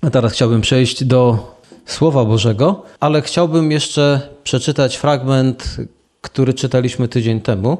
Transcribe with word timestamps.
A 0.00 0.10
teraz 0.10 0.32
chciałbym 0.32 0.60
przejść 0.60 1.04
do 1.04 1.38
Słowa 1.86 2.24
Bożego, 2.24 2.82
ale 3.00 3.22
chciałbym 3.22 3.72
jeszcze 3.72 4.20
przeczytać 4.44 4.96
fragment, 4.96 5.76
który 6.20 6.54
czytaliśmy 6.54 7.08
tydzień 7.08 7.40
temu. 7.40 7.78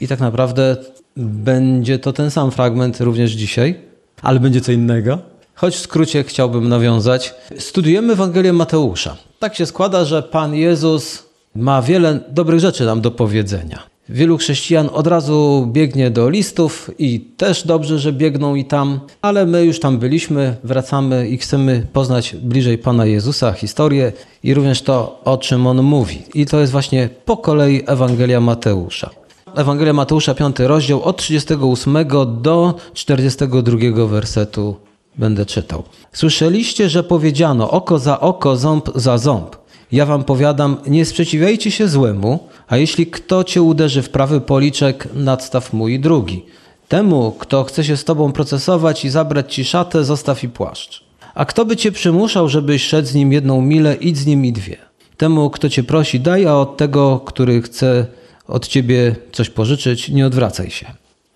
I 0.00 0.08
tak 0.08 0.20
naprawdę 0.20 0.76
będzie 1.16 1.98
to 1.98 2.12
ten 2.12 2.30
sam 2.30 2.50
fragment 2.50 3.00
również 3.00 3.30
dzisiaj, 3.30 3.80
ale 4.22 4.40
będzie 4.40 4.60
co 4.60 4.72
innego. 4.72 5.18
Choć 5.54 5.74
w 5.74 5.78
skrócie 5.80 6.24
chciałbym 6.24 6.68
nawiązać. 6.68 7.34
Studiujemy 7.58 8.12
Ewangelię 8.12 8.52
Mateusza. 8.52 9.16
Tak 9.38 9.54
się 9.54 9.66
składa, 9.66 10.04
że 10.04 10.22
Pan 10.22 10.54
Jezus 10.54 11.22
ma 11.54 11.82
wiele 11.82 12.20
dobrych 12.28 12.60
rzeczy 12.60 12.84
nam 12.84 13.00
do 13.00 13.10
powiedzenia. 13.10 13.93
Wielu 14.08 14.38
chrześcijan 14.38 14.90
od 14.92 15.06
razu 15.06 15.68
biegnie 15.72 16.10
do 16.10 16.28
listów 16.28 16.90
i 16.98 17.20
też 17.20 17.66
dobrze, 17.66 17.98
że 17.98 18.12
biegną 18.12 18.54
i 18.54 18.64
tam, 18.64 19.00
ale 19.22 19.46
my 19.46 19.64
już 19.64 19.80
tam 19.80 19.98
byliśmy, 19.98 20.56
wracamy 20.64 21.28
i 21.28 21.38
chcemy 21.38 21.86
poznać 21.92 22.36
bliżej 22.36 22.78
Pana 22.78 23.06
Jezusa, 23.06 23.52
historię 23.52 24.12
i 24.42 24.54
również 24.54 24.82
to, 24.82 25.20
o 25.24 25.38
czym 25.38 25.66
On 25.66 25.82
mówi. 25.82 26.22
I 26.34 26.46
to 26.46 26.60
jest 26.60 26.72
właśnie 26.72 27.08
po 27.24 27.36
kolei 27.36 27.82
Ewangelia 27.86 28.40
Mateusza. 28.40 29.10
Ewangelia 29.54 29.92
Mateusza, 29.92 30.34
5 30.34 30.56
rozdział, 30.58 31.02
od 31.02 31.16
38 31.16 31.96
do 32.42 32.74
42 32.94 34.06
wersetu 34.06 34.76
będę 35.18 35.46
czytał. 35.46 35.82
Słyszeliście, 36.12 36.88
że 36.88 37.04
powiedziano 37.04 37.70
oko 37.70 37.98
za 37.98 38.20
oko, 38.20 38.56
ząb 38.56 38.90
za 38.94 39.18
ząb. 39.18 39.56
Ja 39.94 40.06
wam 40.06 40.24
powiadam, 40.24 40.76
nie 40.86 41.04
sprzeciwiajcie 41.04 41.70
się 41.70 41.88
złemu, 41.88 42.48
a 42.68 42.76
jeśli 42.76 43.06
kto 43.06 43.44
cię 43.44 43.62
uderzy 43.62 44.02
w 44.02 44.08
prawy 44.08 44.40
policzek, 44.40 45.08
nadstaw 45.14 45.72
mu 45.72 45.88
i 45.88 46.00
drugi. 46.00 46.44
Temu, 46.88 47.32
kto 47.38 47.64
chce 47.64 47.84
się 47.84 47.96
z 47.96 48.04
tobą 48.04 48.32
procesować 48.32 49.04
i 49.04 49.10
zabrać 49.10 49.54
ci 49.54 49.64
szatę, 49.64 50.04
zostaw 50.04 50.44
i 50.44 50.48
płaszcz. 50.48 51.04
A 51.34 51.44
kto 51.44 51.64
by 51.64 51.76
cię 51.76 51.92
przymuszał, 51.92 52.48
żebyś 52.48 52.84
szedł 52.84 53.08
z 53.08 53.14
nim 53.14 53.32
jedną 53.32 53.60
milę, 53.60 53.94
idź 53.94 54.18
z 54.18 54.26
nim 54.26 54.44
i 54.44 54.52
dwie. 54.52 54.76
Temu, 55.16 55.50
kto 55.50 55.68
cię 55.68 55.82
prosi, 55.82 56.20
daj, 56.20 56.46
a 56.46 56.54
od 56.54 56.76
tego, 56.76 57.20
który 57.24 57.62
chce 57.62 58.06
od 58.48 58.68
ciebie 58.68 59.16
coś 59.32 59.50
pożyczyć, 59.50 60.08
nie 60.08 60.26
odwracaj 60.26 60.70
się. 60.70 60.86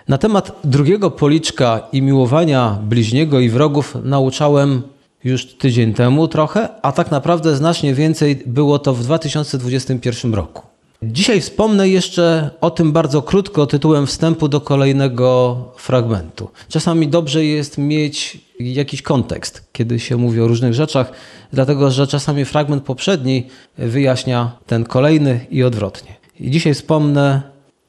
Na 0.08 0.18
temat 0.18 0.61
drugiego 0.64 1.11
policzka 1.11 1.80
i 1.92 2.02
miłowania 2.02 2.78
bliźniego 2.83 3.40
i 3.40 3.48
wrogów 3.48 3.96
nauczałem 4.05 4.83
już 5.28 5.46
tydzień 5.46 5.94
temu 5.94 6.28
trochę, 6.28 6.68
a 6.82 6.92
tak 6.92 7.10
naprawdę 7.10 7.56
znacznie 7.56 7.94
więcej 7.94 8.42
było 8.46 8.78
to 8.78 8.94
w 8.94 9.02
2021 9.02 10.34
roku. 10.34 10.62
Dzisiaj 11.02 11.40
wspomnę 11.40 11.88
jeszcze 11.88 12.50
o 12.60 12.70
tym 12.70 12.92
bardzo 12.92 13.22
krótko 13.22 13.66
tytułem 13.66 14.06
wstępu 14.06 14.48
do 14.48 14.60
kolejnego 14.60 15.56
fragmentu. 15.76 16.50
Czasami 16.68 17.08
dobrze 17.08 17.44
jest 17.44 17.78
mieć 17.78 18.38
jakiś 18.60 19.02
kontekst, 19.02 19.68
kiedy 19.72 20.00
się 20.00 20.16
mówi 20.16 20.40
o 20.40 20.48
różnych 20.48 20.74
rzeczach, 20.74 21.12
dlatego 21.52 21.90
że 21.90 22.06
czasami 22.06 22.44
fragment 22.44 22.82
poprzedni 22.82 23.46
wyjaśnia 23.78 24.52
ten 24.66 24.84
kolejny 24.84 25.46
i 25.50 25.62
odwrotnie. 25.62 26.16
I 26.40 26.50
dzisiaj 26.50 26.74
wspomnę 26.74 27.42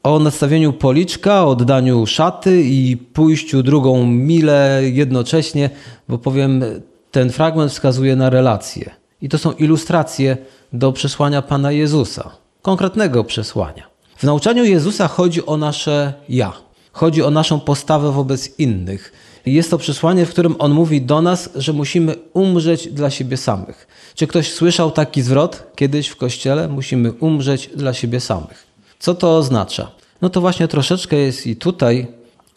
o 0.04 0.20
nastawieniu 0.20 0.74
policzka, 0.74 1.46
oddaniu 1.46 2.06
szaty 2.06 2.62
i 2.64 2.98
pójściu 2.98 3.64
drugą 3.64 4.06
milę 4.06 4.82
jednocześnie, 4.84 5.70
bo 6.10 6.18
powiem, 6.18 6.64
ten 7.12 7.30
fragment 7.30 7.72
wskazuje 7.72 8.16
na 8.16 8.30
relacje. 8.30 8.92
I 9.22 9.30
to 9.30 9.38
są 9.38 9.52
ilustracje 9.52 10.38
do 10.74 10.92
przesłania 10.92 11.42
Pana 11.42 11.72
Jezusa, 11.72 12.32
konkretnego 12.62 13.24
przesłania. 13.24 13.84
W 14.18 14.24
nauczaniu 14.24 14.64
Jezusa 14.64 15.08
chodzi 15.08 15.46
o 15.46 15.58
nasze 15.58 16.14
ja, 16.30 16.54
chodzi 16.92 17.24
o 17.24 17.32
naszą 17.32 17.60
postawę 17.60 18.12
wobec 18.12 18.60
innych. 18.60 19.14
Jest 19.46 19.72
to 19.72 19.78
przesłanie, 19.78 20.26
w 20.26 20.30
którym 20.30 20.56
on 20.60 20.72
mówi 20.72 21.02
do 21.02 21.22
nas, 21.22 21.50
że 21.56 21.74
musimy 21.74 22.16
umrzeć 22.34 22.88
dla 22.88 23.10
siebie 23.10 23.38
samych. 23.38 23.88
Czy 24.16 24.28
ktoś 24.28 24.52
słyszał 24.52 24.92
taki 24.92 25.22
zwrot 25.22 25.64
kiedyś 25.76 26.08
w 26.08 26.16
kościele? 26.16 26.68
Musimy 26.68 27.12
umrzeć 27.12 27.70
dla 27.76 27.94
siebie 27.94 28.20
samych. 28.20 28.68
Co 29.00 29.16
to 29.16 29.38
oznacza? 29.38 29.92
No 30.22 30.30
to 30.30 30.42
właśnie 30.42 30.68
troszeczkę 30.68 31.16
jest 31.16 31.48
i 31.48 31.56
tutaj, 31.56 32.08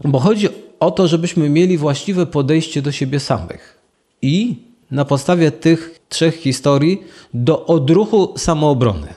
bo 0.04 0.18
chodzi 0.18 0.48
o 0.80 0.90
to, 0.90 1.08
żebyśmy 1.08 1.48
mieli 1.48 1.78
właściwe 1.78 2.26
podejście 2.26 2.82
do 2.82 2.92
siebie 2.92 3.20
samych. 3.20 3.81
I 4.22 4.56
na 4.90 5.04
podstawie 5.04 5.50
tych 5.50 6.00
trzech 6.08 6.34
historii 6.34 7.02
do 7.34 7.66
odruchu 7.66 8.34
samoobrony. 8.36 9.14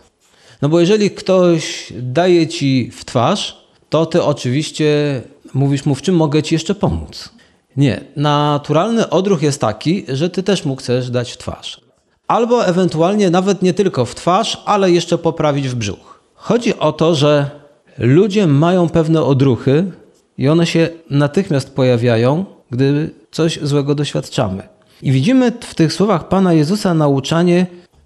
No 0.61 0.69
bo 0.69 0.79
jeżeli 0.79 1.11
ktoś 1.11 1.93
daje 2.01 2.47
ci 2.47 2.91
w 2.93 3.05
twarz, 3.05 3.65
to 3.89 4.05
ty 4.05 4.23
oczywiście 4.23 5.21
mówisz 5.53 5.85
mu, 5.85 5.95
w 5.95 6.01
czym 6.01 6.15
mogę 6.15 6.43
ci 6.43 6.55
jeszcze 6.55 6.75
pomóc. 6.75 7.29
Nie, 7.77 8.01
naturalny 8.15 9.09
odruch 9.09 9.41
jest 9.41 9.61
taki, 9.61 10.05
że 10.07 10.29
ty 10.29 10.43
też 10.43 10.65
mu 10.65 10.75
chcesz 10.75 11.09
dać 11.09 11.31
w 11.31 11.37
twarz. 11.37 11.81
Albo 12.27 12.65
ewentualnie 12.65 13.29
nawet 13.29 13.61
nie 13.61 13.73
tylko 13.73 14.05
w 14.05 14.15
twarz, 14.15 14.61
ale 14.65 14.91
jeszcze 14.91 15.17
poprawić 15.17 15.69
w 15.69 15.75
brzuch. 15.75 16.19
Chodzi 16.33 16.79
o 16.79 16.91
to, 16.91 17.15
że 17.15 17.49
ludzie 17.97 18.47
mają 18.47 18.89
pewne 18.89 19.23
odruchy 19.23 19.91
i 20.37 20.49
one 20.49 20.65
się 20.65 20.89
natychmiast 21.09 21.75
pojawiają, 21.75 22.45
gdy 22.71 23.09
coś 23.31 23.59
złego 23.61 23.95
doświadczamy. 23.95 24.74
I 25.01 25.11
widzimy 25.11 25.51
w 25.61 25.75
tych 25.75 25.93
słowach 25.93 26.27
Pana 26.27 26.53
Jezusa 26.53 26.93
nauczanie 26.93 27.65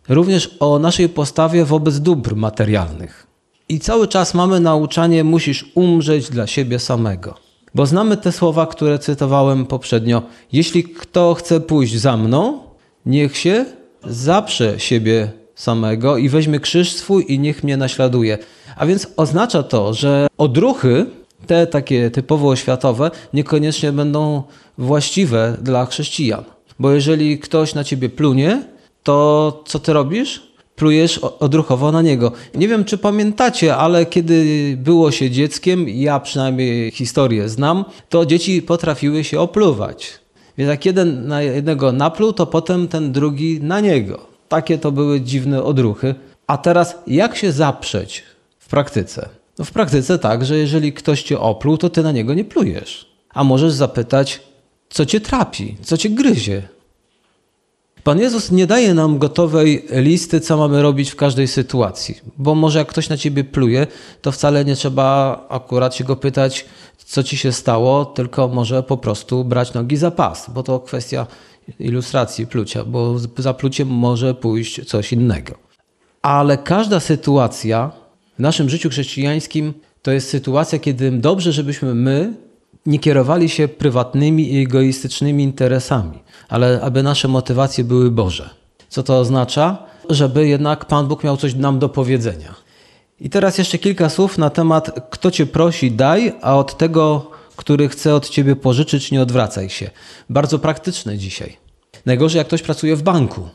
również 0.10 0.58
o 0.60 0.80
naszej 0.80 1.10
postawie 1.10 1.66
wobec 1.66 2.00
dóbr 2.00 2.36
materialnych. 2.36 3.28
I 3.70 3.80
cały 3.80 4.08
czas 4.08 4.34
mamy 4.34 4.60
nauczanie: 4.60 5.24
musisz 5.24 5.66
umrzeć 5.76 6.30
dla 6.30 6.48
siebie 6.48 6.80
samego. 6.80 7.36
Bo 7.76 7.86
znamy 7.86 8.18
te 8.18 8.32
słowa, 8.32 8.68
które 8.68 9.00
cytowałem 9.00 9.66
poprzednio. 9.66 10.22
Jeśli 10.52 10.84
kto 10.84 11.34
chce 11.34 11.60
pójść 11.60 11.98
za 11.98 12.18
mną, 12.18 12.60
niech 13.06 13.38
się 13.38 13.66
zaprze 14.04 14.80
siebie 14.80 15.32
samego 15.56 16.18
i 16.18 16.30
weźmie 16.30 16.60
krzyż 16.60 16.94
swój 16.94 17.26
i 17.28 17.40
niech 17.40 17.64
mnie 17.64 17.78
naśladuje. 17.78 18.38
A 18.76 18.86
więc 18.86 19.08
oznacza 19.18 19.64
to, 19.64 19.94
że 19.94 20.28
odruchy, 20.38 21.06
te 21.48 21.68
takie 21.68 22.12
typowo 22.12 22.50
oświatowe, 22.50 23.12
niekoniecznie 23.34 23.92
będą 23.92 24.44
właściwe 24.78 25.58
dla 25.62 25.86
chrześcijan. 25.86 26.44
Bo 26.80 26.92
jeżeli 26.92 27.40
ktoś 27.40 27.76
na 27.76 27.84
ciebie 27.84 28.10
plunie, 28.10 28.64
to 29.04 29.64
co 29.66 29.80
ty 29.80 29.94
robisz? 29.94 30.50
Plujesz 30.76 31.18
odruchowo 31.18 31.92
na 31.92 32.02
niego. 32.02 32.32
Nie 32.56 32.68
wiem, 32.68 32.86
czy 32.86 32.98
pamiętacie, 32.98 33.76
ale 33.76 34.06
kiedy 34.06 34.78
było 34.78 35.12
się 35.12 35.30
dzieckiem, 35.30 35.90
ja 35.90 36.20
przynajmniej 36.20 36.92
historię 36.92 37.50
znam, 37.50 37.86
to 38.10 38.26
dzieci 38.26 38.62
potrafiły 38.62 39.24
się 39.24 39.40
opluwać. 39.40 40.20
Więc 40.58 40.70
jak 40.70 40.86
jeden 40.86 41.28
na 41.28 41.42
jednego 41.42 41.92
napluł, 41.92 42.34
to 42.34 42.46
potem 42.46 42.88
ten 42.88 43.12
drugi 43.12 43.60
na 43.62 43.80
niego. 43.80 44.20
Takie 44.50 44.78
to 44.78 44.92
były 44.92 45.22
dziwne 45.22 45.64
odruchy. 45.64 46.16
A 46.48 46.58
teraz 46.58 46.96
jak 47.08 47.36
się 47.36 47.52
zaprzeć 47.52 48.24
w 48.60 48.70
praktyce? 48.70 49.30
No 49.60 49.66
w 49.66 49.72
praktyce 49.72 50.20
tak, 50.20 50.46
że 50.46 50.58
jeżeli 50.58 50.94
ktoś 50.94 51.24
cię 51.24 51.40
opluł, 51.40 51.78
to 51.78 51.90
ty 51.90 52.04
na 52.04 52.12
niego 52.12 52.34
nie 52.34 52.46
plujesz. 52.46 53.06
A 53.34 53.44
możesz 53.44 53.74
zapytać, 53.74 54.42
co 54.90 55.06
cię 55.06 55.22
trapi, 55.22 55.78
co 55.82 55.98
cię 55.98 56.10
gryzie. 56.10 56.68
Pan 58.04 58.20
Jezus 58.20 58.52
nie 58.52 58.68
daje 58.68 58.94
nam 58.94 59.18
gotowej 59.18 59.86
listy, 59.92 60.40
co 60.40 60.58
mamy 60.58 60.82
robić 60.82 61.10
w 61.10 61.16
każdej 61.16 61.48
sytuacji, 61.48 62.16
bo 62.38 62.56
może 62.56 62.80
jak 62.80 62.88
ktoś 62.88 63.10
na 63.10 63.18
ciebie 63.18 63.44
pluje, 63.44 63.88
to 64.22 64.32
wcale 64.32 64.66
nie 64.66 64.76
trzeba 64.76 65.40
akurat 65.50 65.96
się 65.96 66.04
go 66.04 66.16
pytać, 66.16 66.66
co 66.98 67.24
ci 67.24 67.38
się 67.38 67.52
stało, 67.52 68.06
tylko 68.06 68.48
może 68.48 68.84
po 68.84 68.98
prostu 68.98 69.44
brać 69.44 69.74
nogi 69.74 69.98
za 69.98 70.12
pas, 70.12 70.50
bo 70.50 70.64
to 70.64 70.80
kwestia 70.80 71.28
ilustracji 71.80 72.48
plucia, 72.48 72.84
bo 72.84 73.16
za 73.38 73.54
pluciem 73.54 73.88
może 73.88 74.34
pójść 74.34 74.86
coś 74.86 75.14
innego. 75.14 75.54
Ale 76.22 76.58
każda 76.58 77.00
sytuacja 77.00 77.92
w 78.38 78.40
naszym 78.40 78.70
życiu 78.70 78.90
chrześcijańskim 78.90 79.74
to 80.02 80.12
jest 80.12 80.30
sytuacja, 80.30 80.80
kiedy 80.80 81.12
dobrze, 81.12 81.52
żebyśmy 81.52 81.96
my 81.96 82.34
nie 82.86 83.00
kierowali 83.00 83.50
się 83.50 83.68
prywatnymi 83.68 84.54
i 84.54 84.64
egoistycznymi 84.64 85.44
interesami, 85.44 86.20
ale 86.50 86.82
aby 86.82 87.04
nasze 87.04 87.28
motywacje 87.28 87.84
były 87.84 88.12
Boże. 88.12 88.50
Co 88.90 89.04
to 89.04 89.20
oznacza? 89.20 89.78
Żeby 90.10 90.48
jednak 90.48 90.86
Pan 90.86 91.08
Bóg 91.08 91.24
miał 91.24 91.38
coś 91.38 91.56
nam 91.56 91.80
do 91.80 91.90
powiedzenia. 91.90 92.56
I 93.22 93.30
teraz 93.30 93.58
jeszcze 93.58 93.78
kilka 93.78 94.10
słów 94.10 94.38
na 94.38 94.50
temat, 94.50 95.10
kto 95.10 95.32
cię 95.32 95.46
prosi, 95.46 95.92
daj, 95.92 96.34
a 96.42 96.58
od 96.58 96.78
tego, 96.78 97.32
który 97.56 97.90
chce 97.90 98.16
od 98.16 98.30
ciebie 98.30 98.56
pożyczyć, 98.56 99.12
nie 99.12 99.22
odwracaj 99.22 99.70
się. 99.70 99.90
Bardzo 100.30 100.60
praktyczne 100.60 101.18
dzisiaj. 101.18 101.58
Najgorzej, 102.06 102.38
jak 102.38 102.48
ktoś 102.48 102.62
pracuje 102.62 102.96
w 102.96 103.04
banku 103.04 103.50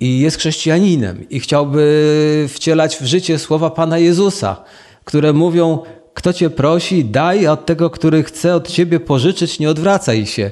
i 0.00 0.20
jest 0.20 0.38
chrześcijaninem 0.38 1.28
i 1.30 1.40
chciałby 1.40 2.46
wcielać 2.48 2.96
w 2.96 3.04
życie 3.04 3.38
słowa 3.38 3.70
Pana 3.70 3.98
Jezusa, 3.98 4.64
które 5.04 5.32
mówią: 5.32 5.82
Kto 6.14 6.32
cię 6.32 6.50
prosi, 6.50 7.04
daj, 7.04 7.46
a 7.46 7.52
od 7.52 7.66
tego, 7.66 7.90
który 7.90 8.22
chce 8.22 8.54
od 8.54 8.68
ciebie 8.68 9.00
pożyczyć, 9.00 9.58
nie 9.58 9.70
odwracaj 9.70 10.26
się. 10.26 10.50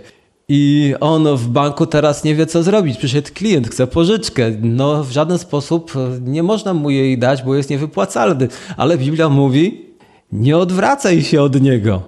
I 0.48 0.94
on 1.00 1.36
w 1.36 1.48
banku 1.48 1.86
teraz 1.86 2.24
nie 2.24 2.34
wie, 2.34 2.46
co 2.46 2.62
zrobić. 2.62 2.98
Przyszedł 2.98 3.28
klient, 3.34 3.68
chce 3.68 3.86
pożyczkę. 3.86 4.50
No, 4.62 5.04
w 5.04 5.10
żaden 5.10 5.38
sposób 5.38 5.92
nie 6.20 6.42
można 6.42 6.74
mu 6.74 6.90
jej 6.90 7.18
dać, 7.18 7.42
bo 7.42 7.54
jest 7.54 7.70
niewypłacalny. 7.70 8.48
Ale 8.76 8.98
Biblia 8.98 9.28
mówi: 9.28 9.86
nie 10.32 10.58
odwracaj 10.58 11.22
się 11.22 11.42
od 11.42 11.60
niego. 11.60 12.02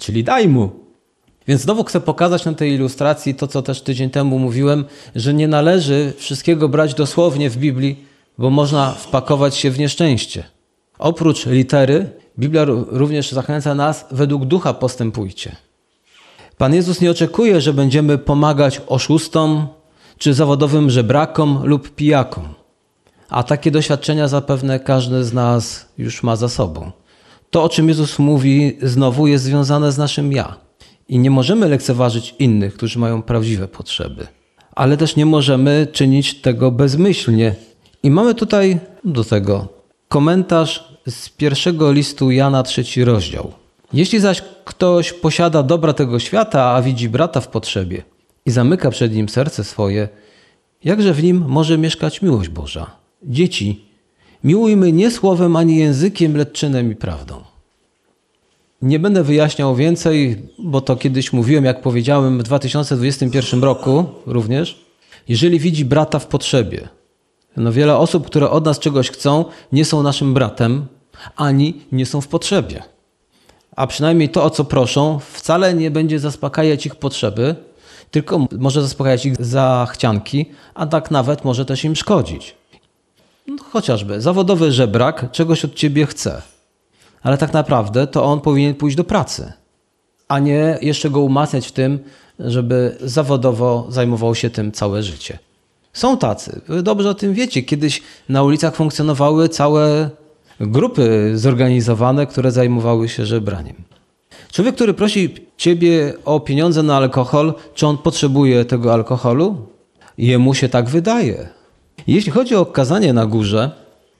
Czyli 0.00 0.24
daj 0.24 0.48
mu. 0.48 0.70
Więc 1.48 1.60
znowu 1.60 1.84
chcę 1.84 2.00
pokazać 2.00 2.44
na 2.44 2.52
tej 2.54 2.72
ilustracji 2.72 3.34
to, 3.34 3.46
co 3.46 3.62
też 3.62 3.82
tydzień 3.82 4.10
temu 4.10 4.38
mówiłem, 4.38 4.84
że 5.14 5.34
nie 5.34 5.48
należy 5.48 6.12
wszystkiego 6.16 6.68
brać 6.68 6.94
dosłownie 6.94 7.50
w 7.50 7.56
Biblii, 7.56 8.04
bo 8.38 8.50
można 8.50 8.92
wpakować 8.92 9.56
się 9.56 9.70
w 9.70 9.78
nieszczęście. 9.78 10.44
Oprócz 10.98 11.46
litery, 11.46 12.10
Biblia 12.38 12.64
również 12.88 13.32
zachęca 13.32 13.74
nas, 13.74 14.06
według 14.10 14.44
ducha 14.44 14.74
postępujcie. 14.74 15.56
Pan 16.58 16.74
Jezus 16.74 17.00
nie 17.00 17.10
oczekuje, 17.10 17.60
że 17.60 17.72
będziemy 17.72 18.18
pomagać 18.18 18.80
oszustom 18.86 19.66
czy 20.18 20.34
zawodowym 20.34 20.90
żebrakom 20.90 21.60
lub 21.64 21.90
pijakom. 21.90 22.44
A 23.28 23.42
takie 23.42 23.70
doświadczenia 23.70 24.28
zapewne 24.28 24.80
każdy 24.80 25.24
z 25.24 25.32
nas 25.32 25.88
już 25.98 26.22
ma 26.22 26.36
za 26.36 26.48
sobą. 26.48 26.90
To, 27.50 27.62
o 27.64 27.68
czym 27.68 27.88
Jezus 27.88 28.18
mówi, 28.18 28.78
znowu 28.82 29.26
jest 29.26 29.44
związane 29.44 29.92
z 29.92 29.98
naszym 29.98 30.32
ja. 30.32 30.54
I 31.08 31.18
nie 31.18 31.30
możemy 31.30 31.68
lekceważyć 31.68 32.34
innych, 32.38 32.74
którzy 32.74 32.98
mają 32.98 33.22
prawdziwe 33.22 33.68
potrzeby. 33.68 34.26
Ale 34.74 34.96
też 34.96 35.16
nie 35.16 35.26
możemy 35.26 35.86
czynić 35.92 36.40
tego 36.40 36.70
bezmyślnie. 36.70 37.54
I 38.02 38.10
mamy 38.10 38.34
tutaj 38.34 38.78
do 39.04 39.24
tego 39.24 39.68
komentarz 40.08 40.95
z 41.08 41.28
pierwszego 41.28 41.92
listu 41.92 42.30
Jana, 42.30 42.62
trzeci 42.62 43.04
rozdział. 43.04 43.52
Jeśli 43.92 44.20
zaś 44.20 44.42
ktoś 44.64 45.12
posiada 45.12 45.62
dobra 45.62 45.92
tego 45.92 46.18
świata, 46.18 46.64
a 46.64 46.82
widzi 46.82 47.08
brata 47.08 47.40
w 47.40 47.48
potrzebie 47.48 48.02
i 48.46 48.50
zamyka 48.50 48.90
przed 48.90 49.14
nim 49.14 49.28
serce 49.28 49.64
swoje, 49.64 50.08
jakże 50.84 51.14
w 51.14 51.22
nim 51.22 51.44
może 51.48 51.78
mieszkać 51.78 52.22
miłość 52.22 52.48
Boża? 52.48 52.90
Dzieci, 53.22 53.84
miłujmy 54.44 54.92
nie 54.92 55.10
słowem 55.10 55.56
ani 55.56 55.76
językiem, 55.76 56.36
lecz 56.36 56.52
czynem 56.52 56.92
i 56.92 56.96
prawdą. 56.96 57.42
Nie 58.82 58.98
będę 58.98 59.22
wyjaśniał 59.22 59.74
więcej, 59.74 60.42
bo 60.58 60.80
to 60.80 60.96
kiedyś 60.96 61.32
mówiłem, 61.32 61.64
jak 61.64 61.82
powiedziałem, 61.82 62.38
w 62.38 62.42
2021 62.42 63.62
roku 63.62 64.04
również. 64.26 64.86
Jeżeli 65.28 65.60
widzi 65.60 65.84
brata 65.84 66.18
w 66.18 66.26
potrzebie, 66.26 66.88
no 67.56 67.72
wiele 67.72 67.96
osób, 67.96 68.26
które 68.26 68.50
od 68.50 68.64
nas 68.64 68.78
czegoś 68.78 69.10
chcą, 69.10 69.44
nie 69.72 69.84
są 69.84 70.02
naszym 70.02 70.34
bratem, 70.34 70.86
ani 71.36 71.80
nie 71.92 72.06
są 72.06 72.20
w 72.20 72.28
potrzebie. 72.28 72.82
A 73.76 73.86
przynajmniej 73.86 74.28
to, 74.28 74.44
o 74.44 74.50
co 74.50 74.64
proszą, 74.64 75.18
wcale 75.32 75.74
nie 75.74 75.90
będzie 75.90 76.18
zaspokajać 76.18 76.86
ich 76.86 76.94
potrzeby, 76.94 77.54
tylko 78.10 78.46
może 78.58 78.82
zaspokajać 78.82 79.26
ich 79.26 79.44
zachcianki, 79.44 80.46
a 80.74 80.86
tak 80.86 81.10
nawet 81.10 81.44
może 81.44 81.64
też 81.64 81.84
im 81.84 81.96
szkodzić. 81.96 82.54
No, 83.46 83.56
chociażby 83.72 84.20
zawodowy 84.20 84.72
żebrak 84.72 85.30
czegoś 85.30 85.64
od 85.64 85.74
ciebie 85.74 86.06
chce, 86.06 86.42
ale 87.22 87.38
tak 87.38 87.52
naprawdę 87.52 88.06
to 88.06 88.24
on 88.24 88.40
powinien 88.40 88.74
pójść 88.74 88.96
do 88.96 89.04
pracy, 89.04 89.52
a 90.28 90.38
nie 90.38 90.78
jeszcze 90.82 91.10
go 91.10 91.20
umacniać 91.20 91.66
w 91.66 91.72
tym, 91.72 91.98
żeby 92.38 92.96
zawodowo 93.00 93.86
zajmował 93.88 94.34
się 94.34 94.50
tym 94.50 94.72
całe 94.72 95.02
życie. 95.02 95.38
Są 95.92 96.18
tacy, 96.18 96.60
wy 96.68 96.82
dobrze 96.82 97.10
o 97.10 97.14
tym 97.14 97.34
wiecie. 97.34 97.62
Kiedyś 97.62 98.02
na 98.28 98.42
ulicach 98.42 98.76
funkcjonowały 98.76 99.48
całe 99.48 100.10
grupy 100.60 101.32
zorganizowane, 101.34 102.26
które 102.26 102.50
zajmowały 102.50 103.08
się 103.08 103.26
żebraniem. 103.26 103.76
Człowiek, 104.52 104.74
który 104.74 104.94
prosi 104.94 105.34
ciebie 105.56 106.14
o 106.24 106.40
pieniądze 106.40 106.82
na 106.82 106.96
alkohol, 106.96 107.54
czy 107.74 107.86
on 107.86 107.98
potrzebuje 107.98 108.64
tego 108.64 108.92
alkoholu? 108.92 109.56
Jemu 110.18 110.54
się 110.54 110.68
tak 110.68 110.88
wydaje. 110.88 111.48
Jeśli 112.06 112.32
chodzi 112.32 112.54
o 112.54 112.66
kazanie 112.66 113.12
na 113.12 113.26
górze, 113.26 113.70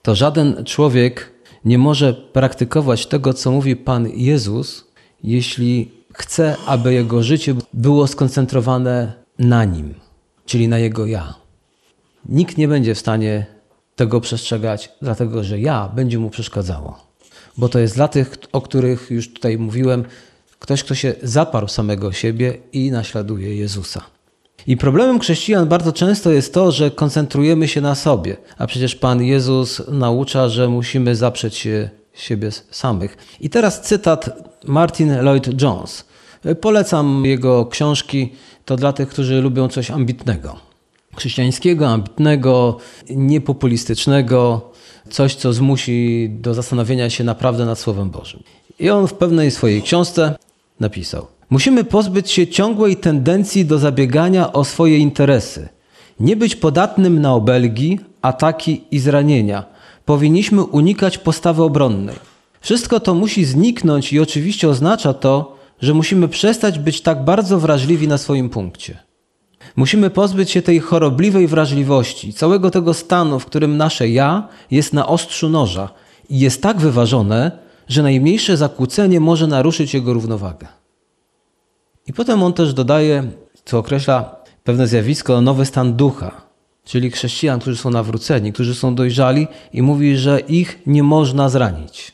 to 0.02 0.14
żaden 0.14 0.64
człowiek 0.64 1.32
nie 1.64 1.78
może 1.78 2.14
praktykować 2.14 3.06
tego, 3.06 3.34
co 3.34 3.50
mówi 3.50 3.76
Pan 3.76 4.08
Jezus, 4.14 4.84
jeśli 5.24 5.90
chce, 6.12 6.56
aby 6.66 6.94
jego 6.94 7.22
życie 7.22 7.54
było 7.74 8.06
skoncentrowane 8.06 9.12
na 9.38 9.64
nim, 9.64 9.94
czyli 10.46 10.68
na 10.68 10.78
jego 10.78 11.06
ja. 11.06 11.34
Nikt 12.28 12.58
nie 12.58 12.68
będzie 12.68 12.94
w 12.94 12.98
stanie 12.98 13.46
tego 13.96 14.20
przestrzegać, 14.20 14.92
dlatego 15.02 15.44
że 15.44 15.60
ja 15.60 15.88
będzie 15.94 16.18
mu 16.18 16.30
przeszkadzało. 16.30 17.06
Bo 17.56 17.68
to 17.68 17.78
jest 17.78 17.94
dla 17.94 18.08
tych, 18.08 18.36
o 18.52 18.60
których 18.60 19.10
już 19.10 19.32
tutaj 19.32 19.58
mówiłem, 19.58 20.04
ktoś, 20.58 20.84
kto 20.84 20.94
się 20.94 21.14
zaparł 21.22 21.68
samego 21.68 22.12
siebie 22.12 22.58
i 22.72 22.90
naśladuje 22.90 23.56
Jezusa. 23.56 24.02
I 24.66 24.76
problemem 24.76 25.20
chrześcijan 25.20 25.68
bardzo 25.68 25.92
często 25.92 26.30
jest 26.30 26.54
to, 26.54 26.72
że 26.72 26.90
koncentrujemy 26.90 27.68
się 27.68 27.80
na 27.80 27.94
sobie, 27.94 28.36
a 28.58 28.66
przecież 28.66 28.96
Pan 28.96 29.22
Jezus 29.22 29.82
naucza, 29.88 30.48
że 30.48 30.68
musimy 30.68 31.16
zaprzeć 31.16 31.54
się 31.54 31.90
siebie 32.14 32.50
samych. 32.70 33.16
I 33.40 33.50
teraz 33.50 33.80
cytat 33.80 34.30
Martin 34.64 35.20
Lloyd 35.20 35.62
Jones. 35.62 36.04
Polecam 36.60 37.24
jego 37.24 37.66
książki, 37.66 38.32
to 38.64 38.76
dla 38.76 38.92
tych, 38.92 39.08
którzy 39.08 39.40
lubią 39.40 39.68
coś 39.68 39.90
ambitnego 39.90 40.65
chrześcijańskiego, 41.16 41.88
ambitnego, 41.88 42.76
niepopulistycznego, 43.10 44.70
coś, 45.10 45.34
co 45.34 45.52
zmusi 45.52 46.28
do 46.30 46.54
zastanowienia 46.54 47.10
się 47.10 47.24
naprawdę 47.24 47.64
nad 47.64 47.78
Słowem 47.78 48.10
Bożym. 48.10 48.42
I 48.78 48.90
on 48.90 49.08
w 49.08 49.14
pewnej 49.14 49.50
swojej 49.50 49.82
książce 49.82 50.34
napisał: 50.80 51.26
Musimy 51.50 51.84
pozbyć 51.84 52.30
się 52.30 52.46
ciągłej 52.46 52.96
tendencji 52.96 53.64
do 53.64 53.78
zabiegania 53.78 54.52
o 54.52 54.64
swoje 54.64 54.98
interesy, 54.98 55.68
nie 56.20 56.36
być 56.36 56.56
podatnym 56.56 57.20
na 57.20 57.34
obelgi, 57.34 58.00
ataki 58.22 58.84
i 58.90 58.98
zranienia. 58.98 59.64
Powinniśmy 60.04 60.62
unikać 60.64 61.18
postawy 61.18 61.62
obronnej. 61.62 62.16
Wszystko 62.60 63.00
to 63.00 63.14
musi 63.14 63.44
zniknąć 63.44 64.12
i 64.12 64.20
oczywiście 64.20 64.68
oznacza 64.68 65.14
to, 65.14 65.56
że 65.80 65.94
musimy 65.94 66.28
przestać 66.28 66.78
być 66.78 67.00
tak 67.00 67.24
bardzo 67.24 67.58
wrażliwi 67.58 68.08
na 68.08 68.18
swoim 68.18 68.50
punkcie. 68.50 68.98
Musimy 69.76 70.10
pozbyć 70.10 70.50
się 70.50 70.62
tej 70.62 70.80
chorobliwej 70.80 71.46
wrażliwości, 71.46 72.32
całego 72.32 72.70
tego 72.70 72.94
stanu, 72.94 73.40
w 73.40 73.46
którym 73.46 73.76
nasze 73.76 74.08
ja 74.08 74.48
jest 74.70 74.92
na 74.92 75.06
ostrzu 75.06 75.48
noża 75.48 75.88
i 76.30 76.38
jest 76.38 76.62
tak 76.62 76.76
wyważone, 76.76 77.50
że 77.88 78.02
najmniejsze 78.02 78.56
zakłócenie 78.56 79.20
może 79.20 79.46
naruszyć 79.46 79.94
jego 79.94 80.12
równowagę. 80.12 80.66
I 82.06 82.12
potem 82.12 82.42
on 82.42 82.52
też 82.52 82.74
dodaje, 82.74 83.24
co 83.64 83.78
określa 83.78 84.36
pewne 84.64 84.86
zjawisko, 84.86 85.40
nowy 85.40 85.66
stan 85.66 85.96
ducha, 85.96 86.30
czyli 86.84 87.10
chrześcijan, 87.10 87.60
którzy 87.60 87.76
są 87.76 87.90
nawróceni, 87.90 88.52
którzy 88.52 88.74
są 88.74 88.94
dojrzali 88.94 89.46
i 89.72 89.82
mówi, 89.82 90.16
że 90.16 90.40
ich 90.40 90.78
nie 90.86 91.02
można 91.02 91.48
zranić. 91.48 92.12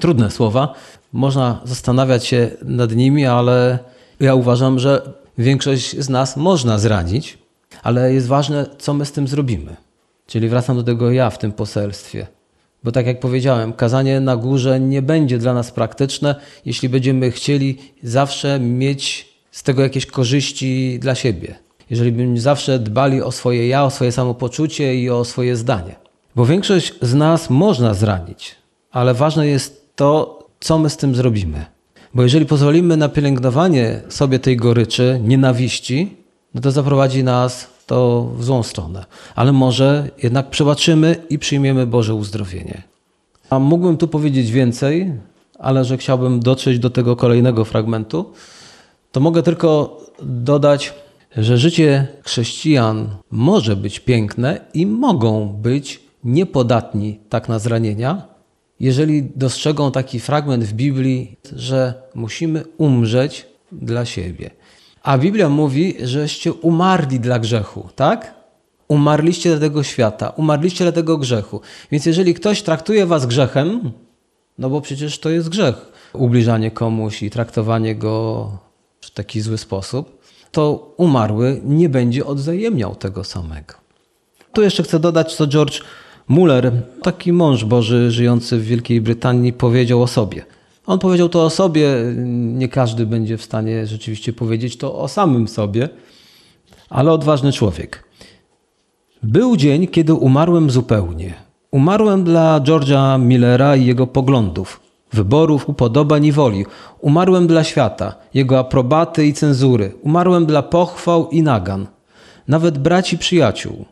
Trudne 0.00 0.30
słowa, 0.30 0.74
można 1.12 1.60
zastanawiać 1.64 2.26
się 2.26 2.50
nad 2.62 2.92
nimi, 2.92 3.26
ale 3.26 3.78
ja 4.20 4.34
uważam, 4.34 4.78
że 4.78 5.12
większość 5.38 5.96
z 5.98 6.08
nas 6.08 6.36
można 6.36 6.78
zranić, 6.78 7.38
ale 7.82 8.14
jest 8.14 8.26
ważne, 8.26 8.66
co 8.78 8.94
my 8.94 9.04
z 9.06 9.12
tym 9.12 9.28
zrobimy. 9.28 9.76
Czyli 10.26 10.48
wracam 10.48 10.76
do 10.76 10.82
tego 10.82 11.10
ja 11.10 11.30
w 11.30 11.38
tym 11.38 11.52
poselstwie. 11.52 12.26
Bo 12.84 12.92
tak 12.92 13.06
jak 13.06 13.20
powiedziałem, 13.20 13.72
kazanie 13.72 14.20
na 14.20 14.36
górze 14.36 14.80
nie 14.80 15.02
będzie 15.02 15.38
dla 15.38 15.54
nas 15.54 15.70
praktyczne, 15.70 16.34
jeśli 16.64 16.88
będziemy 16.88 17.30
chcieli 17.30 17.78
zawsze 18.02 18.60
mieć 18.60 19.28
z 19.50 19.62
tego 19.62 19.82
jakieś 19.82 20.06
korzyści 20.06 20.98
dla 21.00 21.14
siebie. 21.14 21.54
Jeżeli 21.90 22.12
będziemy 22.12 22.40
zawsze 22.40 22.78
dbali 22.78 23.22
o 23.22 23.32
swoje 23.32 23.68
ja, 23.68 23.84
o 23.84 23.90
swoje 23.90 24.12
samopoczucie 24.12 24.94
i 24.94 25.10
o 25.10 25.24
swoje 25.24 25.56
zdanie. 25.56 25.94
Bo 26.36 26.46
większość 26.46 26.94
z 27.02 27.14
nas 27.14 27.50
można 27.50 27.94
zranić, 27.94 28.56
ale 28.90 29.14
ważne 29.14 29.46
jest 29.46 29.96
to, 29.96 30.38
co 30.60 30.78
my 30.78 30.90
z 30.90 30.96
tym 30.96 31.14
zrobimy. 31.14 31.66
Bo 32.18 32.22
jeżeli 32.22 32.46
pozwolimy 32.46 32.96
na 32.96 33.08
pielęgnowanie 33.08 34.00
sobie 34.08 34.38
tej 34.38 34.56
goryczy, 34.56 35.20
nienawiści, 35.24 36.16
no 36.54 36.60
to 36.60 36.70
zaprowadzi 36.70 37.24
nas 37.24 37.68
to 37.86 38.28
w 38.36 38.44
złą 38.44 38.62
stronę. 38.62 39.04
Ale 39.34 39.52
może 39.52 40.10
jednak 40.22 40.50
przebaczymy 40.50 41.16
i 41.30 41.38
przyjmiemy 41.38 41.86
Boże 41.86 42.14
uzdrowienie. 42.14 42.82
A 43.50 43.58
mógłbym 43.58 43.96
tu 43.96 44.08
powiedzieć 44.08 44.50
więcej, 44.50 45.12
ale 45.58 45.84
że 45.84 45.96
chciałbym 45.96 46.40
dotrzeć 46.40 46.78
do 46.78 46.90
tego 46.90 47.16
kolejnego 47.16 47.64
fragmentu, 47.64 48.32
to 49.12 49.20
mogę 49.20 49.42
tylko 49.42 50.00
dodać, 50.22 50.94
że 51.36 51.58
życie 51.58 52.06
chrześcijan 52.22 53.08
może 53.30 53.76
być 53.76 54.00
piękne 54.00 54.60
i 54.74 54.86
mogą 54.86 55.48
być 55.48 56.00
niepodatni 56.24 57.18
tak 57.28 57.48
na 57.48 57.58
zranienia, 57.58 58.22
jeżeli 58.80 59.30
dostrzegą 59.36 59.92
taki 59.92 60.20
fragment 60.20 60.64
w 60.64 60.72
Biblii, 60.72 61.36
że 61.56 61.94
musimy 62.14 62.64
umrzeć 62.78 63.46
dla 63.72 64.04
siebie. 64.04 64.50
A 65.02 65.18
Biblia 65.18 65.48
mówi, 65.48 65.94
żeście 66.02 66.52
umarli 66.52 67.20
dla 67.20 67.38
grzechu, 67.38 67.88
tak? 67.96 68.34
Umarliście 68.88 69.50
dla 69.50 69.60
tego 69.60 69.82
świata, 69.82 70.30
umarliście 70.30 70.84
dla 70.84 70.92
tego 70.92 71.18
grzechu. 71.18 71.60
Więc 71.90 72.06
jeżeli 72.06 72.34
ktoś 72.34 72.62
traktuje 72.62 73.06
was 73.06 73.26
grzechem, 73.26 73.92
no 74.58 74.70
bo 74.70 74.80
przecież 74.80 75.18
to 75.18 75.30
jest 75.30 75.48
grzech, 75.48 75.92
ubliżanie 76.12 76.70
komuś 76.70 77.22
i 77.22 77.30
traktowanie 77.30 77.94
go 77.94 78.50
w 79.00 79.10
taki 79.10 79.40
zły 79.40 79.58
sposób, 79.58 80.18
to 80.52 80.94
umarły 80.96 81.60
nie 81.64 81.88
będzie 81.88 82.26
odwzajemniał 82.26 82.94
tego 82.94 83.24
samego. 83.24 83.74
Tu 84.52 84.62
jeszcze 84.62 84.82
chcę 84.82 85.00
dodać, 85.00 85.34
co 85.34 85.46
George 85.46 85.80
Muller, 86.28 86.72
taki 87.02 87.32
mąż 87.32 87.64
Boży 87.64 88.10
żyjący 88.10 88.58
w 88.58 88.64
Wielkiej 88.64 89.00
Brytanii, 89.00 89.52
powiedział 89.52 90.02
o 90.02 90.06
sobie. 90.06 90.44
On 90.86 90.98
powiedział 90.98 91.28
to 91.28 91.44
o 91.44 91.50
sobie, 91.50 91.88
nie 92.34 92.68
każdy 92.68 93.06
będzie 93.06 93.36
w 93.36 93.42
stanie 93.42 93.86
rzeczywiście 93.86 94.32
powiedzieć 94.32 94.76
to 94.76 94.98
o 94.98 95.08
samym 95.08 95.48
sobie, 95.48 95.88
ale 96.90 97.12
odważny 97.12 97.52
człowiek. 97.52 98.04
Był 99.22 99.56
dzień, 99.56 99.86
kiedy 99.86 100.14
umarłem 100.14 100.70
zupełnie. 100.70 101.34
Umarłem 101.70 102.24
dla 102.24 102.60
George'a 102.60 103.20
Millera 103.20 103.76
i 103.76 103.86
jego 103.86 104.06
poglądów, 104.06 104.80
wyborów, 105.12 105.68
upodobań 105.68 106.24
i 106.24 106.32
woli. 106.32 106.66
Umarłem 107.00 107.46
dla 107.46 107.64
świata, 107.64 108.14
jego 108.34 108.58
aprobaty 108.58 109.26
i 109.26 109.32
cenzury. 109.32 109.92
Umarłem 110.02 110.46
dla 110.46 110.62
pochwał 110.62 111.28
i 111.30 111.42
nagan, 111.42 111.86
nawet 112.48 112.78
braci 112.78 113.18
przyjaciół. 113.18 113.84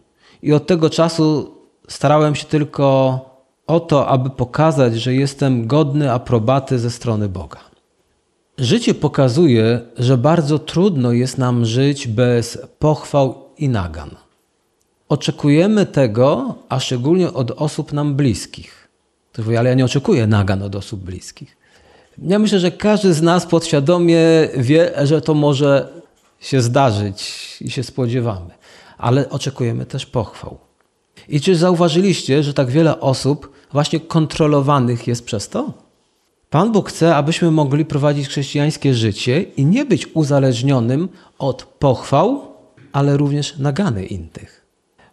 I 0.42 0.52
od 0.52 0.66
tego 0.66 0.90
czasu 0.90 1.55
starałem 1.88 2.34
się 2.34 2.44
tylko 2.44 3.20
o 3.66 3.80
to, 3.80 4.08
aby 4.08 4.30
pokazać, 4.30 4.94
że 4.94 5.14
jestem 5.14 5.66
godny 5.66 6.12
aprobaty 6.12 6.78
ze 6.78 6.90
strony 6.90 7.28
Boga. 7.28 7.60
Życie 8.58 8.94
pokazuje, 8.94 9.80
że 9.98 10.18
bardzo 10.18 10.58
trudno 10.58 11.12
jest 11.12 11.38
nam 11.38 11.64
żyć 11.64 12.08
bez 12.08 12.58
pochwał 12.78 13.44
i 13.58 13.68
nagan. 13.68 14.10
Oczekujemy 15.08 15.86
tego, 15.86 16.54
a 16.68 16.80
szczególnie 16.80 17.32
od 17.32 17.50
osób 17.50 17.92
nam 17.92 18.14
bliskich. 18.14 18.88
Ktoś 19.32 19.56
ale 19.56 19.68
ja 19.68 19.74
nie 19.74 19.84
oczekuję 19.84 20.26
nagan 20.26 20.62
od 20.62 20.76
osób 20.76 21.00
bliskich. 21.00 21.56
Ja 22.22 22.38
myślę, 22.38 22.58
że 22.60 22.70
każdy 22.70 23.14
z 23.14 23.22
nas 23.22 23.46
podświadomie 23.46 24.48
wie, 24.56 24.92
że 25.02 25.20
to 25.20 25.34
może 25.34 25.88
się 26.40 26.60
zdarzyć 26.60 27.56
i 27.60 27.70
się 27.70 27.82
spodziewamy, 27.82 28.50
ale 28.98 29.30
oczekujemy 29.30 29.86
też 29.86 30.06
pochwał. 30.06 30.65
I 31.28 31.40
czy 31.40 31.56
zauważyliście, 31.56 32.42
że 32.42 32.54
tak 32.54 32.70
wiele 32.70 33.00
osób 33.00 33.52
właśnie 33.72 34.00
kontrolowanych 34.00 35.06
jest 35.06 35.24
przez 35.24 35.48
to? 35.48 35.72
Pan 36.50 36.72
Bóg 36.72 36.88
chce, 36.88 37.16
abyśmy 37.16 37.50
mogli 37.50 37.84
prowadzić 37.84 38.28
chrześcijańskie 38.28 38.94
życie 38.94 39.42
i 39.42 39.64
nie 39.64 39.84
być 39.84 40.08
uzależnionym 40.14 41.08
od 41.38 41.62
pochwał, 41.62 42.42
ale 42.92 43.16
również 43.16 43.58
nagany 43.58 44.06
innych. 44.06 44.66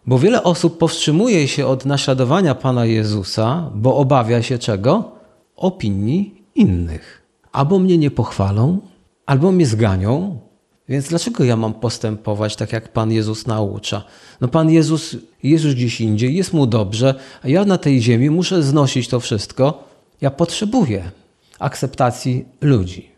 Bo 0.06 0.18
wiele 0.18 0.42
osób 0.42 0.78
powstrzymuje 0.78 1.48
się 1.48 1.66
od 1.66 1.84
naśladowania 1.84 2.54
Pana 2.54 2.84
Jezusa, 2.84 3.70
bo 3.74 3.96
obawia 3.96 4.42
się 4.42 4.58
czego? 4.58 5.12
Opinii 5.56 6.42
innych. 6.54 7.22
Albo 7.52 7.78
mnie 7.78 7.98
nie 7.98 8.10
pochwalą, 8.10 8.78
albo 9.26 9.52
mnie 9.52 9.66
zganią, 9.66 10.38
więc 10.88 11.08
dlaczego 11.08 11.44
ja 11.44 11.56
mam 11.56 11.74
postępować 11.74 12.56
tak, 12.56 12.72
jak 12.72 12.88
Pan 12.88 13.12
Jezus 13.12 13.46
naucza? 13.46 14.04
No 14.40 14.48
Pan 14.48 14.70
Jezus 14.70 15.16
jest 15.42 15.64
już 15.64 15.74
gdzieś 15.74 16.00
indziej, 16.00 16.34
jest 16.34 16.52
Mu 16.52 16.66
dobrze, 16.66 17.14
a 17.42 17.48
ja 17.48 17.64
na 17.64 17.78
tej 17.78 18.02
ziemi 18.02 18.30
muszę 18.30 18.62
znosić 18.62 19.08
to 19.08 19.20
wszystko. 19.20 19.88
Ja 20.20 20.30
potrzebuję 20.30 21.10
akceptacji 21.58 22.44
ludzi. 22.60 23.08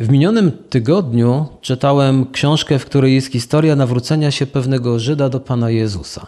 W 0.00 0.10
minionym 0.10 0.52
tygodniu 0.70 1.46
czytałem 1.60 2.26
książkę, 2.32 2.78
w 2.78 2.84
której 2.84 3.14
jest 3.14 3.32
historia 3.32 3.76
nawrócenia 3.76 4.30
się 4.30 4.46
pewnego 4.46 4.98
Żyda 4.98 5.28
do 5.28 5.40
Pana 5.40 5.70
Jezusa. 5.70 6.26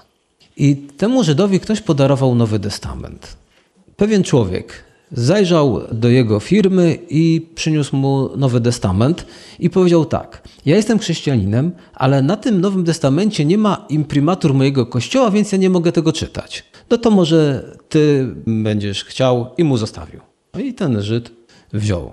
I 0.56 0.76
temu 0.76 1.24
Żydowi 1.24 1.60
ktoś 1.60 1.80
podarował 1.80 2.34
Nowy 2.34 2.60
Testament. 2.60 3.36
Pewien 3.96 4.22
człowiek 4.22 4.89
zajrzał 5.12 5.80
do 5.92 6.08
jego 6.08 6.40
firmy 6.40 6.98
i 7.08 7.46
przyniósł 7.54 7.96
mu 7.96 8.36
Nowy 8.36 8.60
Testament 8.60 9.26
i 9.58 9.70
powiedział 9.70 10.04
tak: 10.04 10.48
Ja 10.66 10.76
jestem 10.76 10.98
chrześcijaninem, 10.98 11.72
ale 11.94 12.22
na 12.22 12.36
tym 12.36 12.60
Nowym 12.60 12.84
Testamencie 12.84 13.44
nie 13.44 13.58
ma 13.58 13.86
imprimatur 13.88 14.54
mojego 14.54 14.86
kościoła, 14.86 15.30
więc 15.30 15.52
ja 15.52 15.58
nie 15.58 15.70
mogę 15.70 15.92
tego 15.92 16.12
czytać. 16.12 16.64
No 16.90 16.98
to 16.98 17.10
może 17.10 17.64
ty 17.88 18.34
będziesz 18.46 19.04
chciał 19.04 19.46
i 19.58 19.64
mu 19.64 19.76
zostawił. 19.76 20.20
No 20.54 20.60
i 20.60 20.74
ten 20.74 21.02
Żyd 21.02 21.30
wziął. 21.72 22.12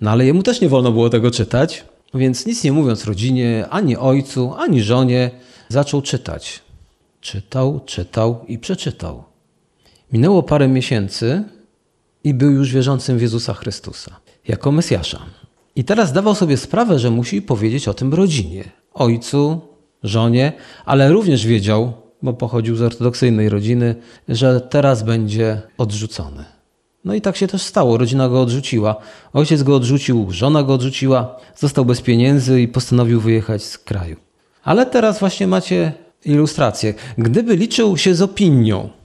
No 0.00 0.10
ale 0.10 0.26
jemu 0.26 0.42
też 0.42 0.60
nie 0.60 0.68
wolno 0.68 0.92
było 0.92 1.10
tego 1.10 1.30
czytać, 1.30 1.84
więc 2.14 2.46
nic 2.46 2.64
nie 2.64 2.72
mówiąc 2.72 3.04
rodzinie, 3.04 3.66
ani 3.70 3.96
ojcu, 3.96 4.54
ani 4.54 4.82
żonie, 4.82 5.30
zaczął 5.68 6.02
czytać. 6.02 6.60
Czytał, 7.20 7.80
czytał 7.86 8.44
i 8.48 8.58
przeczytał. 8.58 9.24
Minęło 10.12 10.42
parę 10.42 10.68
miesięcy 10.68 11.44
i 12.28 12.34
był 12.34 12.50
już 12.50 12.72
wierzącym 12.72 13.18
w 13.18 13.22
Jezusa 13.22 13.54
Chrystusa 13.54 14.16
jako 14.48 14.72
Mesjasza. 14.72 15.18
I 15.76 15.84
teraz 15.84 16.12
dawał 16.12 16.34
sobie 16.34 16.56
sprawę, 16.56 16.98
że 16.98 17.10
musi 17.10 17.42
powiedzieć 17.42 17.88
o 17.88 17.94
tym 17.94 18.14
rodzinie, 18.14 18.64
ojcu, 18.94 19.60
żonie, 20.02 20.52
ale 20.84 21.12
również 21.12 21.46
wiedział, 21.46 21.92
bo 22.22 22.32
pochodził 22.32 22.76
z 22.76 22.82
ortodoksyjnej 22.82 23.48
rodziny, 23.48 23.94
że 24.28 24.60
teraz 24.60 25.02
będzie 25.02 25.62
odrzucony. 25.78 26.44
No 27.04 27.14
i 27.14 27.20
tak 27.20 27.36
się 27.36 27.46
też 27.46 27.62
stało. 27.62 27.98
Rodzina 27.98 28.28
go 28.28 28.40
odrzuciła. 28.40 28.96
Ojciec 29.32 29.62
go 29.62 29.76
odrzucił, 29.76 30.26
żona 30.30 30.62
go 30.62 30.74
odrzuciła, 30.74 31.36
został 31.56 31.84
bez 31.84 32.00
pieniędzy 32.00 32.60
i 32.60 32.68
postanowił 32.68 33.20
wyjechać 33.20 33.64
z 33.64 33.78
kraju. 33.78 34.16
Ale 34.64 34.86
teraz 34.86 35.20
właśnie 35.20 35.46
macie 35.46 35.92
ilustrację. 36.24 36.94
Gdyby 37.18 37.56
liczył 37.56 37.96
się 37.96 38.14
z 38.14 38.22
opinią 38.22 38.97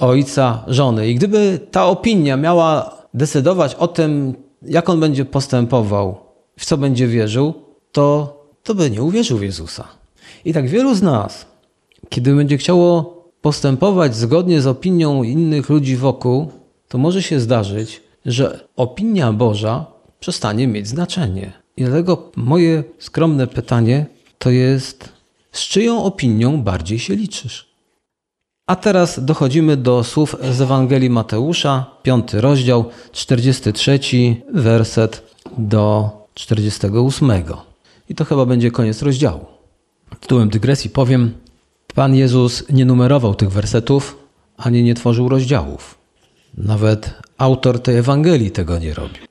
ojca, 0.00 0.64
żony 0.66 1.08
i 1.08 1.14
gdyby 1.14 1.60
ta 1.70 1.86
opinia 1.86 2.36
miała 2.36 3.00
decydować 3.14 3.74
o 3.74 3.88
tym, 3.88 4.34
jak 4.62 4.88
on 4.88 5.00
będzie 5.00 5.24
postępował, 5.24 6.18
w 6.58 6.64
co 6.64 6.76
będzie 6.76 7.06
wierzył, 7.06 7.54
to, 7.92 8.36
to 8.62 8.74
by 8.74 8.90
nie 8.90 9.02
uwierzył 9.02 9.38
w 9.38 9.42
Jezusa. 9.42 9.88
I 10.44 10.52
tak 10.52 10.68
wielu 10.68 10.94
z 10.94 11.02
nas, 11.02 11.46
kiedy 12.08 12.34
będzie 12.34 12.58
chciało 12.58 13.20
postępować 13.40 14.16
zgodnie 14.16 14.60
z 14.60 14.66
opinią 14.66 15.22
innych 15.22 15.68
ludzi 15.68 15.96
wokół, 15.96 16.48
to 16.88 16.98
może 16.98 17.22
się 17.22 17.40
zdarzyć, 17.40 18.02
że 18.26 18.60
opinia 18.76 19.32
Boża 19.32 19.86
przestanie 20.20 20.66
mieć 20.66 20.88
znaczenie. 20.88 21.52
I 21.76 21.84
dlatego 21.84 22.30
moje 22.36 22.84
skromne 22.98 23.46
pytanie 23.46 24.06
to 24.38 24.50
jest, 24.50 25.08
z 25.52 25.60
czyją 25.60 26.04
opinią 26.04 26.62
bardziej 26.62 26.98
się 26.98 27.14
liczysz? 27.16 27.69
A 28.70 28.76
teraz 28.76 29.24
dochodzimy 29.24 29.76
do 29.76 30.04
słów 30.04 30.36
z 30.50 30.60
Ewangelii 30.60 31.10
Mateusza, 31.10 31.86
piąty 32.02 32.40
rozdział, 32.40 32.84
43 33.12 34.00
werset 34.54 35.22
do 35.58 36.10
48. 36.34 37.30
I 38.08 38.14
to 38.14 38.24
chyba 38.24 38.46
będzie 38.46 38.70
koniec 38.70 39.02
rozdziału. 39.02 39.46
Tytułem 40.20 40.48
dygresji 40.48 40.90
powiem, 40.90 41.34
Pan 41.94 42.14
Jezus 42.14 42.64
nie 42.68 42.84
numerował 42.84 43.34
tych 43.34 43.50
wersetów, 43.50 44.18
ani 44.56 44.82
nie 44.82 44.94
tworzył 44.94 45.28
rozdziałów. 45.28 45.98
Nawet 46.54 47.14
autor 47.38 47.82
tej 47.82 47.96
Ewangelii 47.96 48.50
tego 48.50 48.78
nie 48.78 48.94
robił. 48.94 49.22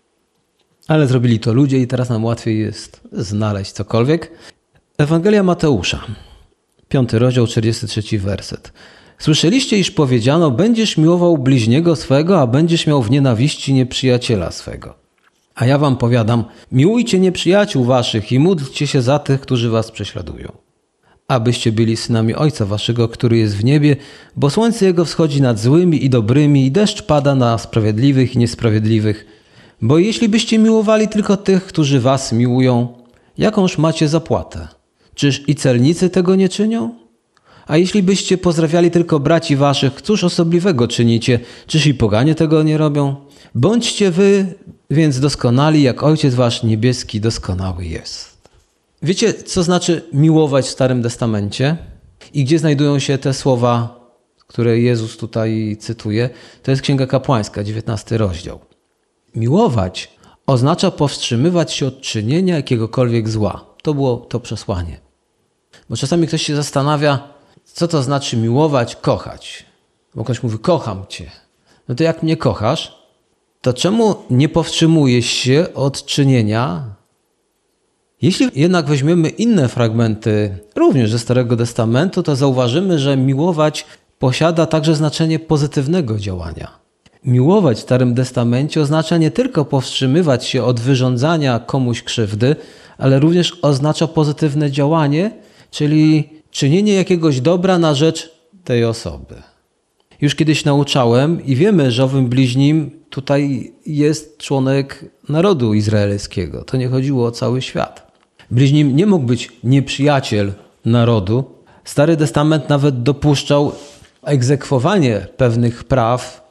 Ale 0.88 1.08
zrobili 1.08 1.40
to 1.40 1.54
ludzie 1.54 1.78
i 1.78 1.88
teraz 1.88 2.10
nam 2.10 2.26
łatwiej 2.26 2.60
jest 2.60 3.02
znaleźć 3.12 3.72
cokolwiek. 3.72 4.32
Ewangelia 4.98 5.44
Mateusza, 5.44 6.02
piąty 6.90 7.20
rozdział, 7.20 7.48
43 7.48 8.20
werset. 8.20 8.72
Słyszeliście, 9.20 9.78
iż 9.78 9.92
powiedziano, 9.92 10.52
będziesz 10.52 10.98
miłował 10.98 11.38
bliźniego 11.38 11.96
swego, 11.96 12.42
a 12.42 12.48
będziesz 12.48 12.88
miał 12.88 13.04
w 13.04 13.12
nienawiści 13.12 13.74
nieprzyjaciela 13.74 14.52
swego. 14.52 14.96
A 15.56 15.66
ja 15.66 15.78
wam 15.78 15.98
powiadam, 15.98 16.44
miłujcie 16.72 17.20
nieprzyjaciół 17.20 17.84
waszych 17.84 18.32
i 18.32 18.40
módlcie 18.40 18.88
się 18.88 19.02
za 19.02 19.20
tych, 19.20 19.42
którzy 19.42 19.70
was 19.70 19.92
prześladują. 19.92 20.52
Abyście 21.28 21.72
byli 21.72 21.98
synami 21.98 22.36
Ojca 22.36 22.66
waszego, 22.66 23.08
który 23.08 23.38
jest 23.38 23.58
w 23.58 23.64
niebie, 23.64 23.96
bo 24.36 24.50
słońce 24.50 24.86
jego 24.86 25.06
wschodzi 25.06 25.42
nad 25.42 25.60
złymi 25.60 26.06
i 26.06 26.10
dobrymi 26.10 26.66
i 26.66 26.72
deszcz 26.72 27.02
pada 27.02 27.36
na 27.36 27.58
sprawiedliwych 27.58 28.36
i 28.36 28.38
niesprawiedliwych. 28.38 29.26
Bo 29.82 29.98
jeśli 29.98 30.30
byście 30.30 30.60
miłowali 30.60 31.08
tylko 31.08 31.38
tych, 31.38 31.66
którzy 31.66 32.00
was 32.00 32.32
miłują, 32.32 32.88
jakąż 33.38 33.78
macie 33.78 34.08
zapłatę? 34.08 34.68
Czyż 35.16 35.50
i 35.50 35.56
celnicy 35.56 36.10
tego 36.10 36.36
nie 36.36 36.50
czynią? 36.50 37.09
A 37.70 37.78
jeśli 37.78 38.04
byście 38.04 38.38
pozdrawiali 38.38 38.92
tylko 38.92 39.20
braci 39.20 39.56
waszych, 39.56 40.02
cóż 40.02 40.24
osobliwego 40.24 40.88
czynicie? 40.88 41.40
Czyż 41.68 41.86
i 41.86 41.94
poganie 41.94 42.36
tego 42.36 42.64
nie 42.64 42.78
robią? 42.78 43.16
Bądźcie 43.56 44.12
wy 44.12 44.54
więc 44.90 45.20
doskonali, 45.20 45.82
jak 45.84 46.04
Ojciec 46.04 46.36
wasz 46.36 46.64
niebieski 46.64 47.22
doskonały 47.22 47.86
jest. 47.86 48.38
Wiecie, 49.04 49.34
co 49.34 49.64
znaczy 49.64 50.02
miłować 50.14 50.66
w 50.66 50.70
Starym 50.70 51.04
Testamencie? 51.04 51.78
I 52.34 52.44
gdzie 52.44 52.60
znajdują 52.60 53.00
się 53.00 53.18
te 53.18 53.34
słowa, 53.34 54.00
które 54.48 54.80
Jezus 54.80 55.18
tutaj 55.18 55.78
cytuje? 55.80 56.30
To 56.64 56.72
jest 56.72 56.84
Księga 56.84 57.08
Kapłańska, 57.08 57.64
19 57.64 58.18
rozdział. 58.18 58.60
Miłować 59.36 60.12
oznacza 60.46 60.92
powstrzymywać 60.92 61.74
się 61.74 61.88
od 61.88 62.02
czynienia 62.02 62.56
jakiegokolwiek 62.56 63.30
zła. 63.30 63.66
To 63.84 63.94
było 63.94 64.18
to 64.18 64.40
przesłanie. 64.40 65.00
Bo 65.90 65.98
czasami 65.98 66.28
ktoś 66.28 66.42
się 66.42 66.56
zastanawia, 66.56 67.39
co 67.74 67.88
to 67.88 68.04
znaczy 68.04 68.38
miłować, 68.38 68.96
kochać? 68.96 69.66
Bo 70.16 70.24
ktoś 70.24 70.44
mówi, 70.44 70.60
kocham 70.60 71.06
cię. 71.10 71.32
No 71.88 71.96
to 71.96 72.04
jak 72.04 72.24
mnie 72.24 72.38
kochasz, 72.38 73.00
to 73.62 73.74
czemu 73.74 74.16
nie 74.30 74.50
powstrzymujesz 74.50 75.26
się 75.26 75.66
od 75.76 76.06
czynienia? 76.06 76.84
Jeśli 78.22 78.48
jednak 78.56 78.86
weźmiemy 78.86 79.30
inne 79.30 79.68
fragmenty, 79.68 80.58
również 80.76 81.12
ze 81.12 81.20
Starego 81.20 81.58
Testamentu, 81.58 82.24
to 82.24 82.36
zauważymy, 82.36 83.00
że 83.00 83.18
miłować 83.18 83.86
posiada 84.20 84.66
także 84.66 84.96
znaczenie 84.96 85.40
pozytywnego 85.40 86.18
działania. 86.18 86.80
Miłować 87.24 87.78
w 87.78 87.82
Starym 87.82 88.16
Testamencie 88.16 88.82
oznacza 88.82 89.18
nie 89.18 89.32
tylko 89.32 89.66
powstrzymywać 89.66 90.46
się 90.46 90.64
od 90.64 90.80
wyrządzania 90.80 91.60
komuś 91.60 92.04
krzywdy, 92.04 92.56
ale 92.98 93.20
również 93.20 93.58
oznacza 93.62 94.08
pozytywne 94.08 94.72
działanie, 94.72 95.32
czyli 95.72 96.39
czynienie 96.52 96.94
jakiegoś 96.94 97.42
dobra 97.42 97.80
na 97.80 97.94
rzecz 97.94 98.32
tej 98.64 98.86
osoby. 98.86 99.36
Już 100.22 100.36
kiedyś 100.36 100.66
nauczałem 100.66 101.46
i 101.46 101.56
wiemy, 101.56 101.92
że 101.92 102.04
owym 102.04 102.28
bliźnim 102.28 102.92
tutaj 103.10 103.74
jest 103.86 104.38
członek 104.38 105.06
narodu 105.30 105.74
izraelskiego. 105.74 106.64
To 106.64 106.78
nie 106.78 106.88
chodziło 106.88 107.26
o 107.26 107.32
cały 107.32 107.62
świat. 107.62 108.12
Bliźnim 108.52 108.96
nie 108.96 109.06
mógł 109.06 109.26
być 109.26 109.52
nieprzyjaciel 109.64 110.54
narodu. 110.86 111.44
Stary 111.84 112.18
Testament 112.18 112.70
nawet 112.70 113.04
dopuszczał 113.04 113.72
egzekwowanie 114.24 115.28
pewnych 115.38 115.84
praw 115.84 116.50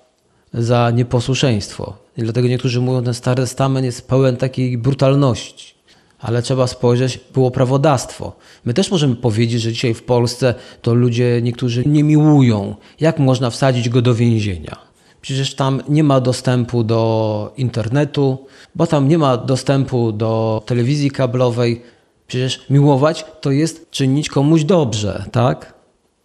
za 0.54 0.90
nieposłuszeństwo. 0.90 1.96
I 2.16 2.22
dlatego 2.22 2.48
niektórzy 2.48 2.80
mówią, 2.80 2.98
że 2.98 3.04
ten 3.04 3.14
Stary 3.14 3.42
Testament 3.42 3.84
jest 3.84 4.08
pełen 4.08 4.36
takiej 4.36 4.78
brutalności. 4.78 5.74
Ale 6.20 6.42
trzeba 6.42 6.66
spojrzeć, 6.66 7.20
było 7.34 7.50
prawodawstwo. 7.50 8.36
My 8.64 8.74
też 8.74 8.90
możemy 8.90 9.16
powiedzieć, 9.16 9.62
że 9.62 9.72
dzisiaj 9.72 9.94
w 9.94 10.02
Polsce 10.02 10.54
to 10.82 10.94
ludzie 10.94 11.40
niektórzy 11.42 11.82
nie 11.86 12.04
miłują. 12.04 12.74
Jak 13.00 13.18
można 13.18 13.50
wsadzić 13.50 13.88
go 13.88 14.02
do 14.02 14.14
więzienia? 14.14 14.76
Przecież 15.20 15.54
tam 15.54 15.82
nie 15.88 16.04
ma 16.04 16.20
dostępu 16.20 16.84
do 16.84 17.52
internetu, 17.56 18.46
bo 18.74 18.86
tam 18.86 19.08
nie 19.08 19.18
ma 19.18 19.36
dostępu 19.36 20.12
do 20.12 20.62
telewizji 20.66 21.10
kablowej. 21.10 21.82
Przecież 22.26 22.60
miłować 22.70 23.24
to 23.40 23.50
jest 23.50 23.90
czynić 23.90 24.28
komuś 24.28 24.64
dobrze, 24.64 25.24
tak? 25.32 25.74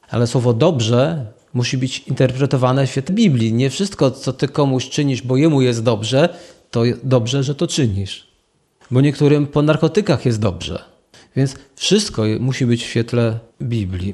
Ale 0.09 0.27
słowo 0.27 0.53
dobrze 0.53 1.25
musi 1.53 1.77
być 1.77 1.99
interpretowane 1.99 2.87
w 2.87 2.89
świetle 2.89 3.15
Biblii. 3.15 3.53
Nie 3.53 3.69
wszystko, 3.69 4.11
co 4.11 4.33
ty 4.33 4.47
komuś 4.47 4.89
czynisz, 4.89 5.21
bo 5.21 5.37
jemu 5.37 5.61
jest 5.61 5.83
dobrze, 5.83 6.29
to 6.71 6.83
dobrze, 7.03 7.43
że 7.43 7.55
to 7.55 7.67
czynisz. 7.67 8.32
Bo 8.93 9.01
niektórym 9.01 9.47
po 9.47 9.61
narkotykach 9.61 10.25
jest 10.25 10.39
dobrze. 10.39 10.83
Więc 11.35 11.55
wszystko 11.75 12.23
musi 12.39 12.65
być 12.65 12.83
w 12.83 12.87
świetle 12.87 13.39
Biblii. 13.61 14.13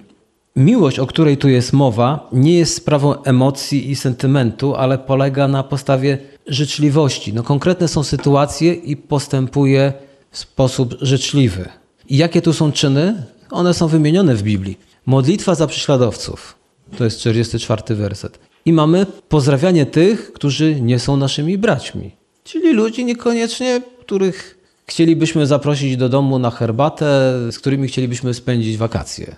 Miłość, 0.55 0.99
o 0.99 1.07
której 1.07 1.37
tu 1.37 1.49
jest 1.49 1.73
mowa, 1.73 2.29
nie 2.33 2.57
jest 2.57 2.75
sprawą 2.75 3.23
emocji 3.23 3.91
i 3.91 3.95
sentymentu, 3.95 4.75
ale 4.75 4.97
polega 4.97 5.47
na 5.47 5.63
postawie 5.63 6.17
życzliwości. 6.47 7.33
No, 7.33 7.43
konkretne 7.43 7.87
są 7.87 8.03
sytuacje 8.03 8.73
i 8.73 8.97
postępuje 8.97 9.93
w 10.31 10.37
sposób 10.37 10.95
życzliwy. 11.01 11.69
I 12.09 12.17
jakie 12.17 12.41
tu 12.41 12.53
są 12.53 12.71
czyny? 12.71 13.23
One 13.51 13.73
są 13.73 13.87
wymienione 13.87 14.35
w 14.35 14.43
Biblii. 14.43 14.77
Modlitwa 15.05 15.55
za 15.55 15.67
prześladowców. 15.67 16.55
To 16.97 17.03
jest 17.03 17.19
44 17.19 17.95
werset. 17.95 18.39
I 18.65 18.73
mamy 18.73 19.05
pozdrawianie 19.29 19.85
tych, 19.85 20.33
którzy 20.33 20.81
nie 20.81 20.99
są 20.99 21.17
naszymi 21.17 21.57
braćmi. 21.57 22.11
Czyli 22.43 22.73
ludzi 22.73 23.05
niekoniecznie, 23.05 23.81
których 23.99 24.58
chcielibyśmy 24.89 25.45
zaprosić 25.45 25.97
do 25.97 26.09
domu 26.09 26.39
na 26.39 26.49
herbatę, 26.49 27.33
z 27.51 27.59
którymi 27.59 27.87
chcielibyśmy 27.87 28.33
spędzić 28.33 28.77
wakacje. 28.77 29.35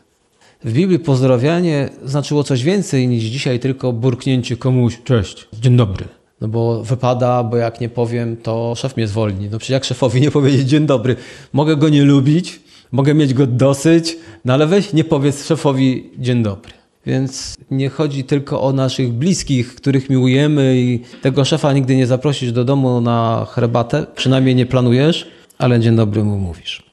W 0.63 0.73
Biblii 0.73 0.99
pozdrawianie 0.99 1.89
znaczyło 2.05 2.43
coś 2.43 2.63
więcej 2.63 3.07
niż 3.07 3.23
dzisiaj 3.23 3.59
tylko 3.59 3.93
burknięcie 3.93 4.57
komuś 4.57 4.99
cześć, 5.03 5.47
dzień 5.53 5.77
dobry. 5.77 6.05
No 6.41 6.47
bo 6.47 6.83
wypada, 6.83 7.43
bo 7.43 7.57
jak 7.57 7.81
nie 7.81 7.89
powiem, 7.89 8.37
to 8.37 8.73
szef 8.75 8.97
mnie 8.97 9.07
zwolni. 9.07 9.49
No 9.49 9.57
przecież 9.57 9.73
jak 9.73 9.83
szefowi 9.83 10.21
nie 10.21 10.31
powiedzieć 10.31 10.69
dzień 10.69 10.85
dobry, 10.85 11.15
mogę 11.53 11.75
go 11.75 11.89
nie 11.89 12.03
lubić, 12.03 12.59
mogę 12.91 13.13
mieć 13.13 13.33
go 13.33 13.47
dosyć, 13.47 14.17
no 14.45 14.53
ale 14.53 14.67
weź 14.67 14.93
nie 14.93 15.03
powiedz 15.03 15.45
szefowi 15.45 16.09
dzień 16.17 16.43
dobry. 16.43 16.73
Więc 17.05 17.57
nie 17.71 17.89
chodzi 17.89 18.23
tylko 18.23 18.61
o 18.61 18.73
naszych 18.73 19.13
bliskich, 19.13 19.75
których 19.75 20.09
miłujemy 20.09 20.77
i 20.77 20.99
tego 21.21 21.45
szefa 21.45 21.73
nigdy 21.73 21.95
nie 21.95 22.07
zaprosisz 22.07 22.51
do 22.51 22.63
domu 22.63 23.01
na 23.01 23.47
herbatę, 23.51 24.05
przynajmniej 24.15 24.55
nie 24.55 24.65
planujesz, 24.65 25.40
ale 25.61 25.79
dzień 25.79 25.95
dobry 25.95 26.23
mu 26.23 26.37
mówisz. 26.37 26.83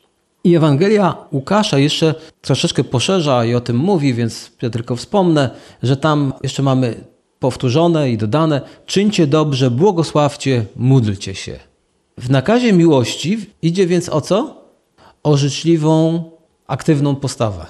I 0.45 0.57
Ewangelia 0.57 1.17
Łukasza 1.33 1.79
jeszcze 1.79 2.15
troszeczkę 2.41 2.85
poszerza 2.85 3.45
i 3.45 3.55
o 3.55 3.61
tym 3.61 3.77
mówi, 3.77 4.15
więc 4.15 4.51
ja 4.63 4.71
tylko 4.71 4.97
wspomnę, 4.97 5.51
że 5.83 5.97
tam 5.97 6.33
jeszcze 6.43 6.63
mamy 6.63 6.95
powtórzone 7.39 8.11
i 8.11 8.17
dodane: 8.17 8.61
czyńcie 8.87 9.27
dobrze, 9.27 9.71
błogosławcie, 9.71 10.65
módlcie 10.77 11.35
się. 11.35 11.59
W 12.19 12.31
nakazie 12.31 12.73
miłości 12.73 13.39
idzie 13.63 13.87
więc 13.87 14.09
o 14.09 14.21
co? 14.21 14.65
O 15.23 15.37
życzliwą, 15.37 16.25
aktywną 16.67 17.17
postawę. 17.17 17.67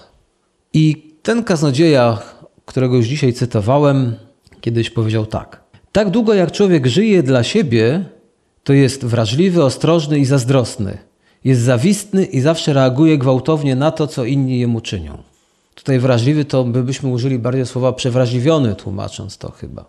I 0.72 1.12
ten 1.22 1.44
kaznodzieja, 1.44 2.18
którego 2.64 2.96
już 2.96 3.06
dzisiaj 3.06 3.32
cytowałem, 3.32 4.14
kiedyś 4.60 4.90
powiedział 4.90 5.26
tak. 5.26 5.64
Tak 5.92 6.10
długo 6.10 6.34
jak 6.34 6.52
człowiek 6.52 6.86
żyje 6.86 7.22
dla 7.22 7.42
siebie, 7.42 8.04
to 8.68 8.72
jest 8.72 9.04
wrażliwy, 9.04 9.64
ostrożny 9.64 10.18
i 10.18 10.24
zazdrosny. 10.24 10.98
Jest 11.44 11.60
zawistny 11.60 12.24
i 12.24 12.40
zawsze 12.40 12.72
reaguje 12.72 13.18
gwałtownie 13.18 13.76
na 13.76 13.90
to, 13.90 14.06
co 14.06 14.24
inni 14.24 14.58
jemu 14.58 14.80
czynią. 14.80 15.18
Tutaj 15.74 15.98
wrażliwy 15.98 16.44
to 16.44 16.64
by 16.64 16.84
byśmy 16.84 17.08
użyli 17.08 17.38
bardziej 17.38 17.66
słowa 17.66 17.92
przewrażliwiony, 17.92 18.74
tłumacząc 18.74 19.38
to 19.38 19.50
chyba. 19.50 19.84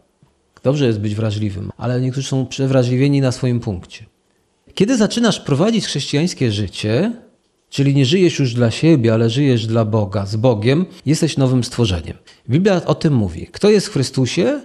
Dobrze 0.64 0.86
jest 0.86 1.00
być 1.00 1.16
wrażliwym, 1.16 1.72
ale 1.78 2.02
niektórzy 2.02 2.28
są 2.28 2.46
przewrażliwieni 2.46 3.22
na 3.22 3.32
swoim 3.32 3.60
punkcie. 3.60 4.06
Kiedy 4.74 4.98
zaczynasz 4.98 5.40
prowadzić 5.40 5.86
chrześcijańskie 5.86 6.52
życie, 6.52 7.12
czyli 7.70 7.96
nie 7.96 8.06
żyjesz 8.06 8.40
już 8.40 8.54
dla 8.54 8.72
siebie, 8.72 9.14
ale 9.14 9.30
żyjesz 9.30 9.68
dla 9.68 9.86
Boga, 9.86 10.26
z 10.26 10.36
Bogiem, 10.36 10.86
jesteś 11.06 11.38
nowym 11.38 11.64
stworzeniem. 11.64 12.18
Biblia 12.50 12.86
o 12.86 12.96
tym 12.96 13.14
mówi. 13.14 13.48
Kto 13.52 13.70
jest 13.70 13.88
w 13.88 13.92
Chrystusie, 13.94 14.62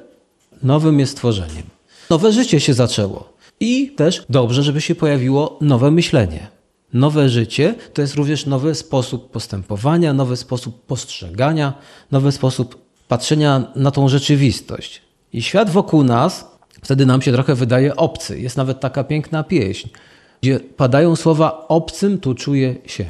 nowym 0.63 1.01
jest 1.01 1.13
stworzeniem. 1.13 1.65
Nowe 2.11 2.33
życie 2.33 2.61
się 2.61 2.75
zaczęło. 2.75 3.34
I 3.65 3.91
też 3.97 4.25
dobrze, 4.29 4.63
żeby 4.63 4.81
się 4.81 4.95
pojawiło 4.95 5.59
nowe 5.61 5.91
myślenie. 5.91 6.47
Nowe 6.93 7.29
życie 7.29 7.75
to 7.95 8.03
jest 8.03 8.15
również 8.15 8.47
nowy 8.47 8.75
sposób 8.75 9.31
postępowania, 9.31 10.13
nowy 10.13 10.37
sposób 10.37 10.87
postrzegania, 10.87 11.73
nowy 12.11 12.33
sposób 12.33 12.79
patrzenia 13.09 13.63
na 13.77 13.91
tą 13.91 14.09
rzeczywistość. 14.09 15.03
I 15.33 15.43
świat 15.43 15.71
wokół 15.71 16.05
nas 16.05 16.49
wtedy 16.83 17.07
nam 17.07 17.23
się 17.23 17.33
trochę 17.33 17.55
wydaje 17.55 17.97
obcy. 17.97 18.41
Jest 18.41 18.57
nawet 18.57 18.81
taka 18.81 19.05
piękna 19.05 19.45
pieśń, 19.45 19.89
gdzie 20.43 20.61
padają 20.61 21.17
słowa 21.17 21.65
obcym 21.69 22.19
tu 22.19 22.35
czuję 22.35 22.77
się. 22.87 23.05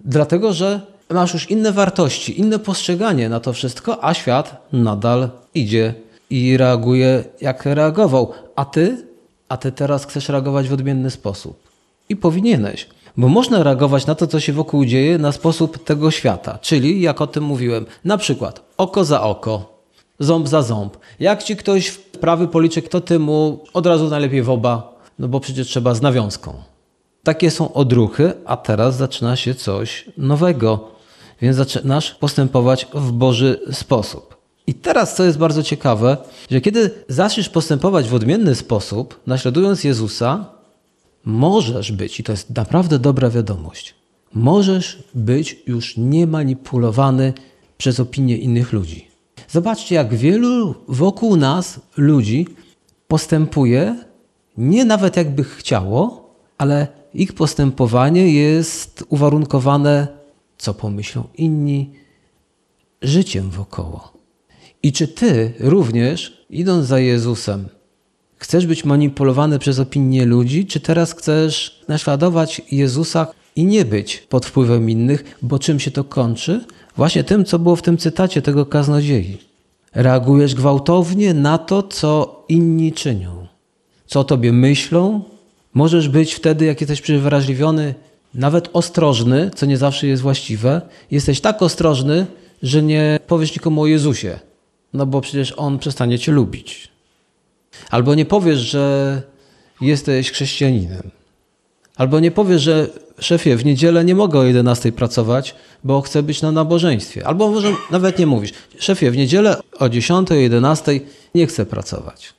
Dlatego, 0.00 0.52
że 0.52 0.80
masz 1.10 1.34
już 1.34 1.50
inne 1.50 1.72
wartości, 1.72 2.40
inne 2.40 2.58
postrzeganie 2.58 3.28
na 3.28 3.40
to 3.40 3.52
wszystko, 3.52 4.04
a 4.04 4.14
świat 4.14 4.68
nadal 4.72 5.30
idzie 5.54 5.94
i 6.30 6.56
reaguje 6.56 7.24
jak 7.40 7.66
reagował. 7.66 8.32
A 8.56 8.64
ty? 8.64 9.09
A 9.50 9.56
ty 9.56 9.72
teraz 9.72 10.06
chcesz 10.06 10.28
reagować 10.28 10.68
w 10.68 10.72
odmienny 10.72 11.10
sposób. 11.10 11.68
I 12.08 12.16
powinieneś. 12.16 12.88
Bo 13.16 13.28
można 13.28 13.62
reagować 13.62 14.06
na 14.06 14.14
to, 14.14 14.26
co 14.26 14.40
się 14.40 14.52
wokół 14.52 14.84
dzieje, 14.84 15.18
na 15.18 15.32
sposób 15.32 15.84
tego 15.84 16.10
świata. 16.10 16.58
Czyli, 16.58 17.00
jak 17.00 17.20
o 17.20 17.26
tym 17.26 17.44
mówiłem, 17.44 17.86
na 18.04 18.18
przykład 18.18 18.62
oko 18.76 19.04
za 19.04 19.22
oko, 19.22 19.82
ząb 20.18 20.48
za 20.48 20.62
ząb. 20.62 20.96
Jak 21.20 21.42
ci 21.42 21.56
ktoś 21.56 21.86
w 21.86 21.98
prawy 21.98 22.48
policzek, 22.48 22.88
to 22.88 23.00
ty 23.00 23.18
mu 23.18 23.64
od 23.74 23.86
razu 23.86 24.08
najlepiej 24.08 24.42
w 24.42 24.50
oba, 24.50 25.00
no 25.18 25.28
bo 25.28 25.40
przecież 25.40 25.68
trzeba 25.68 25.94
z 25.94 26.02
nawiązką. 26.02 26.54
Takie 27.22 27.50
są 27.50 27.72
odruchy, 27.72 28.32
a 28.44 28.56
teraz 28.56 28.96
zaczyna 28.96 29.36
się 29.36 29.54
coś 29.54 30.04
nowego. 30.18 30.88
Więc 31.42 31.56
zaczynasz 31.56 32.14
postępować 32.14 32.86
w 32.94 33.12
Boży 33.12 33.60
sposób. 33.72 34.29
I 34.70 34.74
teraz, 34.74 35.16
co 35.16 35.24
jest 35.24 35.38
bardzo 35.38 35.62
ciekawe, 35.62 36.16
że 36.50 36.60
kiedy 36.60 36.90
zaczniesz 37.08 37.48
postępować 37.48 38.08
w 38.08 38.14
odmienny 38.14 38.54
sposób, 38.54 39.20
naśladując 39.26 39.84
Jezusa, 39.84 40.46
możesz 41.24 41.92
być, 41.92 42.20
i 42.20 42.22
to 42.24 42.32
jest 42.32 42.50
naprawdę 42.50 42.98
dobra 42.98 43.30
wiadomość, 43.30 43.94
możesz 44.34 45.02
być 45.14 45.62
już 45.66 45.96
niemanipulowany 45.96 47.32
przez 47.78 48.00
opinie 48.00 48.36
innych 48.36 48.72
ludzi. 48.72 49.08
Zobaczcie, 49.48 49.94
jak 49.94 50.14
wielu 50.14 50.74
wokół 50.88 51.36
nas 51.36 51.80
ludzi 51.96 52.46
postępuje, 53.08 53.96
nie 54.56 54.84
nawet 54.84 55.16
jakby 55.16 55.44
chciało, 55.44 56.30
ale 56.58 56.86
ich 57.14 57.32
postępowanie 57.32 58.32
jest 58.32 59.04
uwarunkowane, 59.08 60.08
co 60.58 60.74
pomyślą 60.74 61.24
inni, 61.34 61.92
życiem 63.02 63.50
wokoło. 63.50 64.19
I 64.82 64.92
czy 64.92 65.08
ty 65.08 65.52
również, 65.58 66.44
idąc 66.50 66.86
za 66.86 67.00
Jezusem, 67.00 67.68
chcesz 68.36 68.66
być 68.66 68.84
manipulowany 68.84 69.58
przez 69.58 69.78
opinie 69.78 70.26
ludzi, 70.26 70.66
czy 70.66 70.80
teraz 70.80 71.12
chcesz 71.12 71.80
naśladować 71.88 72.62
Jezusa 72.72 73.26
i 73.56 73.64
nie 73.64 73.84
być 73.84 74.16
pod 74.28 74.46
wpływem 74.46 74.90
innych, 74.90 75.38
bo 75.42 75.58
czym 75.58 75.80
się 75.80 75.90
to 75.90 76.04
kończy? 76.04 76.64
Właśnie 76.96 77.24
tym, 77.24 77.44
co 77.44 77.58
było 77.58 77.76
w 77.76 77.82
tym 77.82 77.98
cytacie 77.98 78.42
tego 78.42 78.66
kaznodziei. 78.66 79.38
Reagujesz 79.94 80.54
gwałtownie 80.54 81.34
na 81.34 81.58
to, 81.58 81.82
co 81.82 82.44
inni 82.48 82.92
czynią, 82.92 83.46
co 84.06 84.20
o 84.20 84.24
tobie 84.24 84.52
myślą. 84.52 85.22
Możesz 85.74 86.08
być 86.08 86.34
wtedy, 86.34 86.64
jak 86.64 86.80
jesteś 86.80 87.00
przywrażliwiony, 87.00 87.94
nawet 88.34 88.70
ostrożny, 88.72 89.50
co 89.54 89.66
nie 89.66 89.76
zawsze 89.76 90.06
jest 90.06 90.22
właściwe. 90.22 90.80
Jesteś 91.10 91.40
tak 91.40 91.62
ostrożny, 91.62 92.26
że 92.62 92.82
nie 92.82 93.18
powiesz 93.26 93.54
nikomu 93.54 93.82
o 93.82 93.86
Jezusie, 93.86 94.38
no 94.94 95.06
bo 95.06 95.20
przecież 95.20 95.52
on 95.56 95.78
przestanie 95.78 96.18
cię 96.18 96.32
lubić. 96.32 96.88
Albo 97.90 98.14
nie 98.14 98.24
powiesz, 98.24 98.58
że 98.58 99.22
jesteś 99.80 100.30
chrześcijaninem. 100.30 101.10
Albo 101.96 102.20
nie 102.20 102.30
powiesz, 102.30 102.62
że 102.62 102.88
szefie, 103.18 103.56
w 103.56 103.64
niedzielę 103.64 104.04
nie 104.04 104.14
mogę 104.14 104.38
o 104.38 104.44
11 104.44 104.92
pracować, 104.92 105.54
bo 105.84 106.00
chcę 106.00 106.22
być 106.22 106.42
na 106.42 106.52
nabożeństwie. 106.52 107.26
Albo 107.26 107.50
może 107.50 107.72
nawet 107.90 108.18
nie 108.18 108.26
mówisz, 108.26 108.52
szefie, 108.78 109.10
w 109.10 109.16
niedzielę 109.16 109.56
o 109.78 109.88
10, 109.88 110.32
o 110.32 110.34
11 110.34 111.00
nie 111.34 111.46
chcę 111.46 111.66
pracować. 111.66 112.34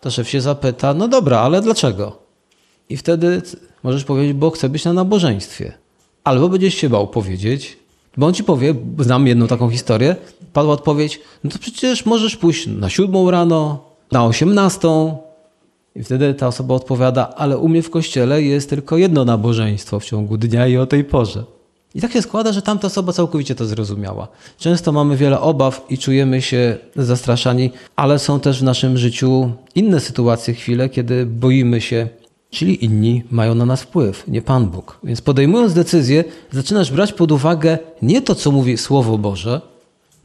To 0.00 0.10
szef 0.10 0.28
się 0.28 0.40
zapyta, 0.40 0.94
no 0.94 1.08
dobra, 1.08 1.40
ale 1.40 1.60
dlaczego? 1.60 2.18
I 2.88 2.96
wtedy 2.96 3.42
możesz 3.82 4.04
powiedzieć, 4.04 4.32
bo 4.32 4.50
chcę 4.50 4.68
być 4.68 4.84
na 4.84 4.92
nabożeństwie. 4.92 5.72
Albo 6.24 6.48
będziesz 6.48 6.74
się 6.74 6.88
bał 6.88 7.08
powiedzieć, 7.08 7.78
bo 8.16 8.26
on 8.26 8.34
ci 8.34 8.44
powie, 8.44 8.74
znam 8.98 9.26
jedną 9.26 9.46
taką 9.46 9.70
historię, 9.70 10.16
padła 10.52 10.72
odpowiedź, 10.72 11.20
no 11.44 11.50
to 11.50 11.58
przecież 11.58 12.06
możesz 12.06 12.36
pójść 12.36 12.66
na 12.66 12.90
siódmą 12.90 13.30
rano, 13.30 13.84
na 14.12 14.24
osiemnastą. 14.24 15.18
I 15.96 16.02
wtedy 16.02 16.34
ta 16.34 16.46
osoba 16.46 16.74
odpowiada, 16.74 17.28
ale 17.36 17.58
u 17.58 17.68
mnie 17.68 17.82
w 17.82 17.90
kościele 17.90 18.42
jest 18.42 18.70
tylko 18.70 18.96
jedno 18.96 19.24
nabożeństwo 19.24 20.00
w 20.00 20.04
ciągu 20.04 20.38
dnia 20.38 20.66
i 20.66 20.76
o 20.76 20.86
tej 20.86 21.04
porze. 21.04 21.44
I 21.94 22.00
tak 22.00 22.12
się 22.12 22.22
składa, 22.22 22.52
że 22.52 22.62
tamta 22.62 22.86
osoba 22.86 23.12
całkowicie 23.12 23.54
to 23.54 23.64
zrozumiała. 23.64 24.28
Często 24.58 24.92
mamy 24.92 25.16
wiele 25.16 25.40
obaw 25.40 25.86
i 25.90 25.98
czujemy 25.98 26.42
się 26.42 26.78
zastraszani, 26.96 27.70
ale 27.96 28.18
są 28.18 28.40
też 28.40 28.60
w 28.60 28.62
naszym 28.62 28.98
życiu 28.98 29.50
inne 29.74 30.00
sytuacje, 30.00 30.54
chwile, 30.54 30.88
kiedy 30.88 31.26
boimy 31.26 31.80
się 31.80 32.08
Czyli 32.52 32.84
inni 32.84 33.22
mają 33.30 33.54
na 33.54 33.66
nas 33.66 33.82
wpływ, 33.82 34.24
nie 34.28 34.42
Pan 34.42 34.66
Bóg. 34.66 34.98
Więc 35.04 35.20
podejmując 35.20 35.74
decyzję, 35.74 36.24
zaczynasz 36.50 36.92
brać 36.92 37.12
pod 37.12 37.32
uwagę 37.32 37.78
nie 38.02 38.22
to, 38.22 38.34
co 38.34 38.52
mówi 38.52 38.78
Słowo 38.78 39.18
Boże, 39.18 39.60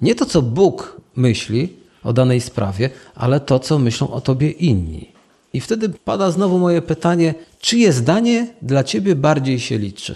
nie 0.02 0.16
to, 0.16 0.26
co 0.26 0.42
Bóg 0.42 1.02
myśli 1.16 1.70
o 2.04 2.13
danej 2.13 2.42
sprawie, 2.42 2.90
ale 3.16 3.40
to, 3.40 3.60
co 3.60 3.80
myślą 3.80 4.10
o 4.12 4.22
tobie 4.22 4.52
inni. 4.52 5.12
I 5.54 5.62
wtedy 5.62 5.90
pada 5.90 6.32
znowu 6.32 6.60
moje 6.60 6.82
pytanie, 6.82 7.36
czyje 7.60 7.94
zdanie 7.94 8.48
dla 8.62 8.84
ciebie 8.84 9.16
bardziej 9.16 9.60
się 9.60 9.78
liczy? 9.78 10.16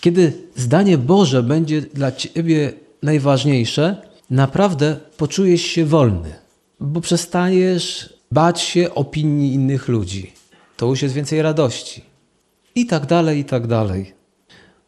Kiedy 0.00 0.32
zdanie 0.56 0.98
Boże 0.98 1.42
będzie 1.42 1.82
dla 1.82 2.12
ciebie 2.12 2.72
najważniejsze, 3.02 3.96
naprawdę 4.30 4.96
poczujesz 5.16 5.62
się 5.62 5.84
wolny, 5.84 6.34
bo 6.80 7.00
przestajesz 7.00 8.14
bać 8.32 8.60
się 8.60 8.94
opinii 8.94 9.54
innych 9.54 9.88
ludzi 9.88 10.39
to 10.80 10.86
już 10.86 11.02
jest 11.02 11.14
więcej 11.14 11.42
radości. 11.42 12.02
I 12.74 12.86
tak 12.86 13.06
dalej, 13.06 13.38
i 13.38 13.44
tak 13.44 13.66
dalej. 13.66 14.12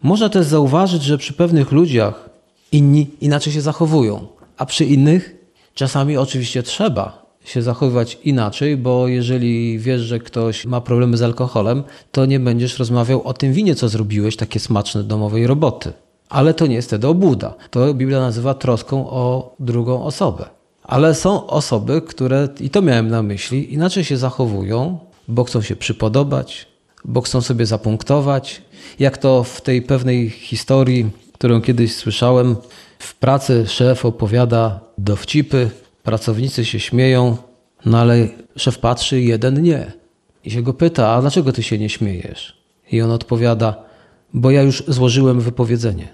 Można 0.02 0.28
też 0.28 0.46
zauważyć, 0.46 1.02
że 1.02 1.18
przy 1.18 1.32
pewnych 1.32 1.72
ludziach 1.72 2.30
inni 2.72 3.10
inaczej 3.20 3.52
się 3.52 3.60
zachowują, 3.60 4.26
a 4.56 4.66
przy 4.66 4.84
innych 4.84 5.34
czasami 5.74 6.16
oczywiście 6.16 6.62
trzeba 6.62 7.26
się 7.44 7.62
zachowywać 7.62 8.18
inaczej, 8.24 8.76
bo 8.76 9.08
jeżeli 9.08 9.78
wiesz, 9.78 10.00
że 10.00 10.18
ktoś 10.18 10.66
ma 10.66 10.80
problemy 10.80 11.16
z 11.16 11.22
alkoholem, 11.22 11.82
to 12.12 12.26
nie 12.26 12.40
będziesz 12.40 12.78
rozmawiał 12.78 13.22
o 13.22 13.34
tym 13.34 13.52
winie, 13.52 13.74
co 13.74 13.88
zrobiłeś, 13.88 14.36
takie 14.36 14.60
smaczne 14.60 15.04
domowej 15.04 15.46
roboty. 15.46 15.92
Ale 16.28 16.54
to 16.54 16.66
nie 16.66 16.74
jest 16.74 16.88
wtedy 16.88 17.08
obłuda. 17.08 17.54
To 17.70 17.94
Biblia 17.94 18.20
nazywa 18.20 18.54
troską 18.54 19.10
o 19.10 19.54
drugą 19.60 20.04
osobę. 20.04 20.44
Ale 20.82 21.14
są 21.14 21.46
osoby, 21.46 22.02
które, 22.02 22.48
i 22.60 22.70
to 22.70 22.82
miałem 22.82 23.08
na 23.08 23.22
myśli, 23.22 23.74
inaczej 23.74 24.04
się 24.04 24.16
zachowują, 24.16 24.98
bo 25.28 25.44
chcą 25.44 25.62
się 25.62 25.76
przypodobać, 25.76 26.66
bo 27.04 27.20
chcą 27.20 27.40
sobie 27.40 27.66
zapunktować. 27.66 28.62
Jak 28.98 29.18
to 29.18 29.44
w 29.44 29.60
tej 29.60 29.82
pewnej 29.82 30.30
historii, 30.30 31.10
którą 31.32 31.60
kiedyś 31.60 31.94
słyszałem, 31.94 32.56
w 32.98 33.14
pracy 33.14 33.66
szef 33.66 34.04
opowiada 34.04 34.80
dowcipy, 34.98 35.70
pracownicy 36.02 36.64
się 36.64 36.80
śmieją, 36.80 37.36
no 37.84 37.98
ale 37.98 38.28
szef 38.56 38.78
patrzy 38.78 39.20
jeden 39.20 39.62
nie. 39.62 39.92
I 40.44 40.50
się 40.50 40.62
go 40.62 40.74
pyta, 40.74 41.10
a 41.10 41.20
dlaczego 41.20 41.52
ty 41.52 41.62
się 41.62 41.78
nie 41.78 41.88
śmiejesz? 41.88 42.56
I 42.92 43.02
on 43.02 43.10
odpowiada, 43.10 43.84
bo 44.34 44.50
ja 44.50 44.62
już 44.62 44.84
złożyłem 44.88 45.40
wypowiedzenie. 45.40 46.08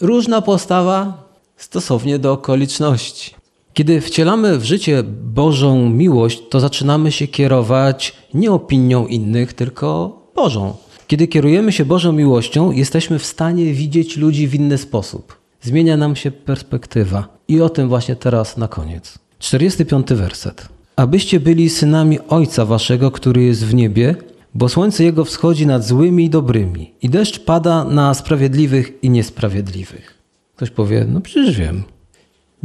Różna 0.00 0.42
postawa 0.42 1.26
stosownie 1.56 2.18
do 2.18 2.32
okoliczności. 2.32 3.34
Kiedy 3.76 4.00
wcielamy 4.00 4.58
w 4.58 4.64
życie 4.64 5.02
Bożą 5.22 5.90
miłość, 5.90 6.42
to 6.50 6.60
zaczynamy 6.60 7.12
się 7.12 7.26
kierować 7.26 8.14
nie 8.34 8.52
opinią 8.52 9.06
innych, 9.06 9.52
tylko 9.52 10.18
Bożą. 10.34 10.74
Kiedy 11.06 11.28
kierujemy 11.28 11.72
się 11.72 11.84
Bożą 11.84 12.12
miłością, 12.12 12.70
jesteśmy 12.72 13.18
w 13.18 13.26
stanie 13.26 13.72
widzieć 13.72 14.16
ludzi 14.16 14.48
w 14.48 14.54
inny 14.54 14.78
sposób. 14.78 15.38
Zmienia 15.62 15.96
nam 15.96 16.16
się 16.16 16.30
perspektywa. 16.30 17.38
I 17.48 17.60
o 17.60 17.68
tym 17.68 17.88
właśnie 17.88 18.16
teraz 18.16 18.56
na 18.56 18.68
koniec. 18.68 19.18
45 19.38 20.06
werset. 20.06 20.68
Abyście 20.96 21.40
byli 21.40 21.70
synami 21.70 22.18
Ojca 22.28 22.64
Waszego, 22.64 23.10
który 23.10 23.42
jest 23.42 23.66
w 23.66 23.74
niebie, 23.74 24.14
bo 24.54 24.68
słońce 24.68 25.04
Jego 25.04 25.24
wschodzi 25.24 25.66
nad 25.66 25.84
złymi 25.84 26.24
i 26.24 26.30
dobrymi, 26.30 26.92
i 27.02 27.10
deszcz 27.10 27.40
pada 27.40 27.84
na 27.84 28.14
sprawiedliwych 28.14 28.92
i 29.02 29.10
niesprawiedliwych. 29.10 30.18
Ktoś 30.56 30.70
powie, 30.70 31.06
no 31.08 31.20
przecież 31.20 31.58
wiem. 31.58 31.95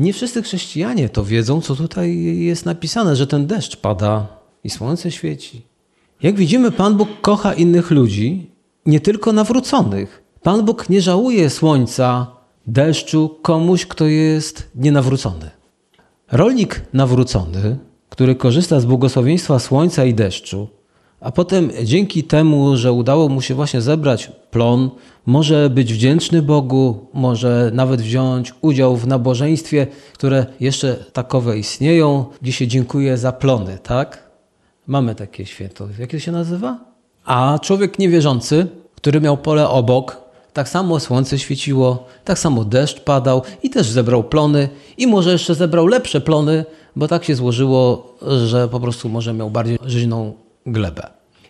Nie 0.01 0.13
wszyscy 0.13 0.41
chrześcijanie 0.41 1.09
to 1.09 1.25
wiedzą, 1.25 1.61
co 1.61 1.75
tutaj 1.75 2.17
jest 2.23 2.65
napisane, 2.65 3.15
że 3.15 3.27
ten 3.27 3.47
deszcz 3.47 3.75
pada 3.75 4.27
i 4.63 4.69
słońce 4.69 5.11
świeci. 5.11 5.61
Jak 6.21 6.35
widzimy, 6.35 6.71
Pan 6.71 6.97
Bóg 6.97 7.09
kocha 7.21 7.53
innych 7.53 7.91
ludzi, 7.91 8.49
nie 8.85 8.99
tylko 8.99 9.33
nawróconych. 9.33 10.23
Pan 10.43 10.65
Bóg 10.65 10.89
nie 10.89 11.01
żałuje 11.01 11.49
słońca, 11.49 12.27
deszczu 12.67 13.37
komuś, 13.41 13.85
kto 13.85 14.05
jest 14.05 14.71
nienawrócony. 14.75 15.49
Rolnik 16.31 16.81
nawrócony, 16.93 17.77
który 18.09 18.35
korzysta 18.35 18.79
z 18.79 18.85
błogosławieństwa 18.85 19.59
słońca 19.59 20.05
i 20.05 20.13
deszczu, 20.13 20.67
a 21.21 21.31
potem 21.31 21.71
dzięki 21.83 22.23
temu, 22.23 22.77
że 22.77 22.93
udało 22.93 23.29
mu 23.29 23.41
się 23.41 23.55
właśnie 23.55 23.81
zebrać 23.81 24.31
plon, 24.51 24.89
może 25.25 25.69
być 25.69 25.93
wdzięczny 25.93 26.41
Bogu, 26.41 27.07
może 27.13 27.71
nawet 27.73 28.01
wziąć 28.01 28.53
udział 28.61 28.95
w 28.97 29.07
nabożeństwie, 29.07 29.87
które 30.13 30.45
jeszcze 30.59 30.95
takowe 31.13 31.57
istnieją, 31.57 32.25
gdzie 32.41 32.51
się 32.51 32.67
dziękuję 32.67 33.17
za 33.17 33.31
plony, 33.31 33.77
tak? 33.83 34.31
Mamy 34.87 35.15
takie 35.15 35.45
święto. 35.45 35.87
Jak 35.99 36.11
to 36.11 36.19
się 36.19 36.31
nazywa? 36.31 36.79
A 37.25 37.59
człowiek 37.61 37.99
niewierzący, 37.99 38.67
który 38.95 39.21
miał 39.21 39.37
pole 39.37 39.69
obok, 39.69 40.21
tak 40.53 40.69
samo 40.69 40.99
słońce 40.99 41.39
świeciło, 41.39 42.05
tak 42.25 42.39
samo 42.39 42.65
deszcz 42.65 42.99
padał 42.99 43.41
i 43.63 43.69
też 43.69 43.87
zebrał 43.89 44.23
plony 44.23 44.69
i 44.97 45.07
może 45.07 45.31
jeszcze 45.31 45.55
zebrał 45.55 45.87
lepsze 45.87 46.21
plony, 46.21 46.65
bo 46.95 47.07
tak 47.07 47.23
się 47.23 47.35
złożyło, 47.35 48.15
że 48.47 48.67
po 48.67 48.79
prostu 48.79 49.09
może 49.09 49.33
miał 49.33 49.49
bardziej 49.49 49.77
żyźną 49.85 50.33
glebę. 50.65 51.09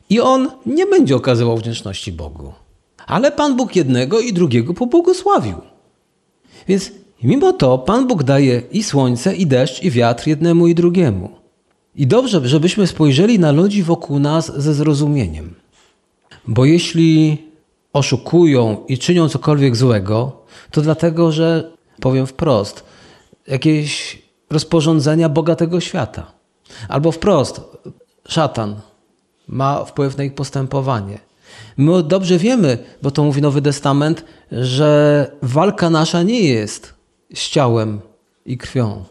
I 0.10 0.19
on 0.19 0.50
nie 0.65 0.86
będzie 0.86 1.15
okazywał 1.15 1.58
wdzięczności 1.58 2.12
Bogu. 2.12 2.54
Ale 3.08 3.32
Pan 3.32 3.56
Bóg 3.56 3.76
jednego 3.76 4.19
i 4.19 4.34
drugiego 4.34 4.74
pobłogosławił. 4.74 5.56
Więc 6.67 6.91
mimo 7.24 7.54
to 7.54 7.78
Pan 7.78 8.08
Bóg 8.08 8.24
daje 8.24 8.62
i 8.71 8.84
słońce, 8.84 9.36
i 9.36 9.47
deszcz, 9.47 9.84
i 9.84 9.91
wiatr 9.91 10.28
jednemu 10.28 10.67
i 10.67 10.76
drugiemu. 10.76 11.30
I 11.95 12.08
dobrze, 12.08 12.47
żebyśmy 12.47 12.88
spojrzeli 12.88 13.39
na 13.39 13.52
ludzi 13.52 13.84
wokół 13.84 14.19
nas 14.19 14.62
ze 14.62 14.74
zrozumieniem. 14.74 15.56
Bo 16.47 16.65
jeśli 16.65 17.38
oszukują 17.93 18.86
i 18.88 18.97
czynią 18.97 19.30
cokolwiek 19.30 19.76
złego, 19.76 20.41
to 20.71 20.82
dlatego, 20.82 21.32
że 21.32 21.71
powiem 22.00 22.28
wprost, 22.28 22.84
jakieś 23.47 24.21
rozporządzenia 24.50 25.30
bogatego 25.30 25.80
świata. 25.80 26.32
Albo 26.89 27.12
wprost, 27.12 27.62
szatan 28.28 28.76
ma 29.47 29.86
wpływ 29.86 30.17
na 30.17 30.23
ich 30.23 30.36
postępowanie. 30.36 31.19
My 31.77 32.04
dobrze 32.04 32.38
wiemy, 32.38 32.77
bo 33.01 33.12
to 33.12 33.23
mówi 33.23 33.41
Nowy 33.41 33.62
Testament, 33.62 34.25
że 34.51 35.32
walka 35.41 35.89
nasza 35.89 36.23
nie 36.23 36.41
jest 36.41 36.93
z 37.34 37.49
ciałem 37.49 37.99
i 38.45 38.58
krwią. 38.58 39.04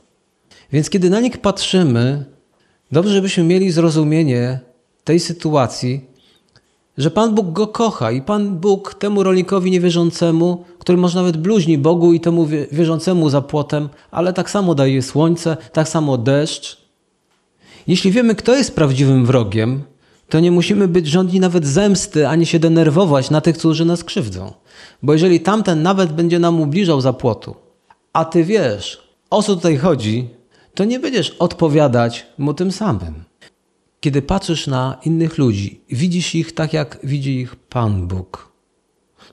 Więc 0.72 0.90
kiedy 0.90 1.10
na 1.10 1.20
nich 1.20 1.38
patrzymy, 1.38 2.24
dobrze, 2.92 3.12
żebyśmy 3.12 3.44
mieli 3.44 3.70
zrozumienie 3.70 4.60
tej 5.04 5.20
sytuacji, 5.20 6.10
że 6.98 7.10
Pan 7.10 7.34
Bóg 7.34 7.52
go 7.52 7.66
kocha 7.66 8.10
i 8.10 8.22
Pan 8.22 8.58
Bóg 8.58 8.94
temu 8.94 9.22
rolnikowi 9.22 9.70
niewierzącemu, 9.70 10.64
który 10.78 10.98
może 10.98 11.18
nawet 11.18 11.36
bluźni 11.36 11.78
Bogu 11.78 12.12
i 12.12 12.20
temu 12.20 12.46
wierzącemu 12.72 13.30
za 13.30 13.40
płotem, 13.40 13.88
ale 14.10 14.32
tak 14.32 14.50
samo 14.50 14.74
daje 14.74 15.02
słońce, 15.02 15.56
tak 15.72 15.88
samo 15.88 16.18
deszcz. 16.18 16.80
Jeśli 17.86 18.10
wiemy, 18.10 18.34
kto 18.34 18.54
jest 18.54 18.74
prawdziwym 18.74 19.26
wrogiem, 19.26 19.82
to 20.30 20.40
nie 20.40 20.50
musimy 20.50 20.88
być 20.88 21.06
rządni 21.06 21.40
nawet 21.40 21.66
zemsty, 21.66 22.28
ani 22.28 22.46
się 22.46 22.58
denerwować 22.58 23.30
na 23.30 23.40
tych, 23.40 23.58
którzy 23.58 23.84
nas 23.84 24.04
krzywdzą. 24.04 24.52
Bo 25.02 25.12
jeżeli 25.12 25.40
tamten 25.40 25.82
nawet 25.82 26.12
będzie 26.12 26.38
nam 26.38 26.60
ubliżał 26.60 27.00
za 27.00 27.12
płotu, 27.12 27.54
a 28.12 28.24
ty 28.24 28.44
wiesz, 28.44 29.08
o 29.30 29.42
co 29.42 29.56
tutaj 29.56 29.76
chodzi, 29.76 30.28
to 30.74 30.84
nie 30.84 31.00
będziesz 31.00 31.30
odpowiadać 31.30 32.26
mu 32.38 32.54
tym 32.54 32.72
samym. 32.72 33.24
Kiedy 34.00 34.22
patrzysz 34.22 34.66
na 34.66 34.96
innych 35.04 35.38
ludzi, 35.38 35.80
widzisz 35.90 36.34
ich 36.34 36.52
tak, 36.52 36.72
jak 36.72 36.98
widzi 37.04 37.40
ich 37.40 37.56
Pan 37.56 38.06
Bóg. 38.06 38.52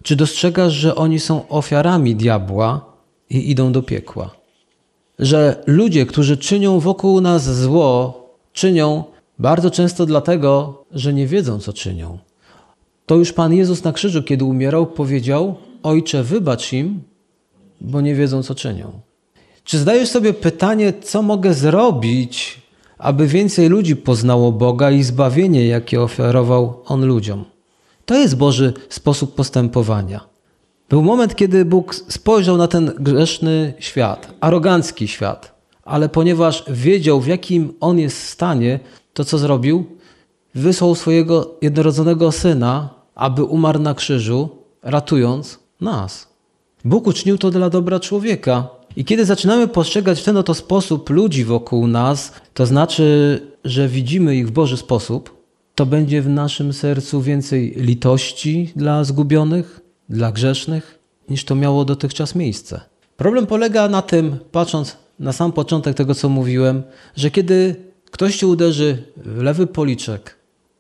Czy 0.03 0.15
dostrzegasz, 0.15 0.73
że 0.73 0.95
oni 0.95 1.19
są 1.19 1.47
ofiarami 1.47 2.15
diabła 2.15 2.93
i 3.29 3.51
idą 3.51 3.71
do 3.71 3.81
piekła? 3.81 4.31
Że 5.19 5.63
ludzie, 5.67 6.05
którzy 6.05 6.38
czynią 6.38 6.79
wokół 6.79 7.21
nas 7.21 7.55
zło, 7.55 8.23
czynią 8.53 9.03
bardzo 9.39 9.71
często 9.71 10.06
dlatego, 10.06 10.84
że 10.91 11.13
nie 11.13 11.28
wiedzą, 11.28 11.60
co 11.60 11.73
czynią. 11.73 12.17
To 13.06 13.15
już 13.15 13.34
Pan 13.34 13.54
Jezus 13.54 13.84
na 13.84 13.93
krzyżu, 13.93 14.23
kiedy 14.23 14.45
umierał, 14.45 14.88
powiedział: 14.88 15.56
Ojcze, 15.84 16.23
wybacz 16.23 16.73
im, 16.73 17.02
bo 17.82 18.02
nie 18.02 18.15
wiedzą, 18.15 18.43
co 18.43 18.56
czynią. 18.56 18.91
Czy 19.63 19.78
zdajesz 19.78 20.10
sobie 20.10 20.34
pytanie, 20.34 20.93
co 21.02 21.21
mogę 21.21 21.54
zrobić, 21.54 22.62
aby 22.97 23.28
więcej 23.28 23.69
ludzi 23.69 23.95
poznało 23.95 24.52
Boga 24.52 24.91
i 24.91 25.04
zbawienie, 25.04 25.67
jakie 25.67 26.02
ofiarował 26.02 26.82
On 26.86 27.06
ludziom? 27.06 27.45
To 28.06 28.15
jest 28.15 28.38
Boży 28.38 28.73
sposób 28.89 29.36
postępowania. 29.36 30.21
Był 30.89 31.02
moment, 31.02 31.36
kiedy 31.36 31.65
Bóg 31.65 31.95
spojrzał 31.95 32.58
na 32.58 32.67
ten 32.67 32.91
grzeszny 33.00 33.73
świat, 33.80 34.34
arogancki 34.39 35.08
świat, 35.08 35.56
ale 35.84 36.10
ponieważ 36.10 36.63
wiedział, 36.67 37.21
w 37.21 37.28
jakim 37.28 37.73
on 37.80 38.00
jest 38.00 38.23
stanie, 38.23 38.80
to 39.17 39.25
co 39.25 39.38
zrobił? 39.38 39.86
Wysłał 40.56 40.95
swojego 40.95 41.56
jednorodzonego 41.62 42.32
syna, 42.32 42.89
aby 43.15 43.43
umarł 43.43 43.80
na 43.80 43.93
krzyżu, 43.93 44.49
ratując 44.84 45.60
nas. 45.82 46.27
Bóg 46.86 47.08
uczynił 47.08 47.38
to 47.38 47.51
dla 47.51 47.69
dobra 47.69 47.99
człowieka. 47.99 48.67
I 48.95 49.06
kiedy 49.06 49.25
zaczynamy 49.25 49.67
postrzegać 49.67 50.21
w 50.21 50.23
ten 50.23 50.38
oto 50.38 50.53
sposób 50.53 51.10
ludzi 51.10 51.43
wokół 51.43 51.88
nas, 51.88 52.32
to 52.53 52.65
znaczy, 52.65 53.06
że 53.63 53.88
widzimy 53.88 54.36
ich 54.36 54.47
w 54.47 54.51
Boży 54.51 54.77
sposób, 54.77 55.38
to 55.75 55.86
będzie 55.86 56.21
w 56.21 56.30
naszym 56.30 56.73
sercu 56.73 57.21
więcej 57.21 57.73
litości 57.77 58.71
dla 58.75 59.03
zgubionych, 59.03 59.80
dla 60.10 60.32
grzesznych, 60.32 60.99
niż 61.30 61.45
to 61.45 61.56
miało 61.56 61.86
dotychczas 61.86 62.36
miejsce. 62.36 62.82
Problem 63.17 63.47
polega 63.47 63.88
na 63.88 64.01
tym, 64.01 64.38
patrząc 64.51 64.97
na 65.19 65.34
sam 65.34 65.51
początek 65.51 65.97
tego, 65.97 66.15
co 66.15 66.30
mówiłem, 66.30 66.84
że 67.15 67.32
kiedy 67.32 67.87
ktoś 68.12 68.38
ci 68.38 68.46
uderzy 68.46 69.04
w 69.17 69.41
lewy 69.41 69.67
policzek, 69.67 70.38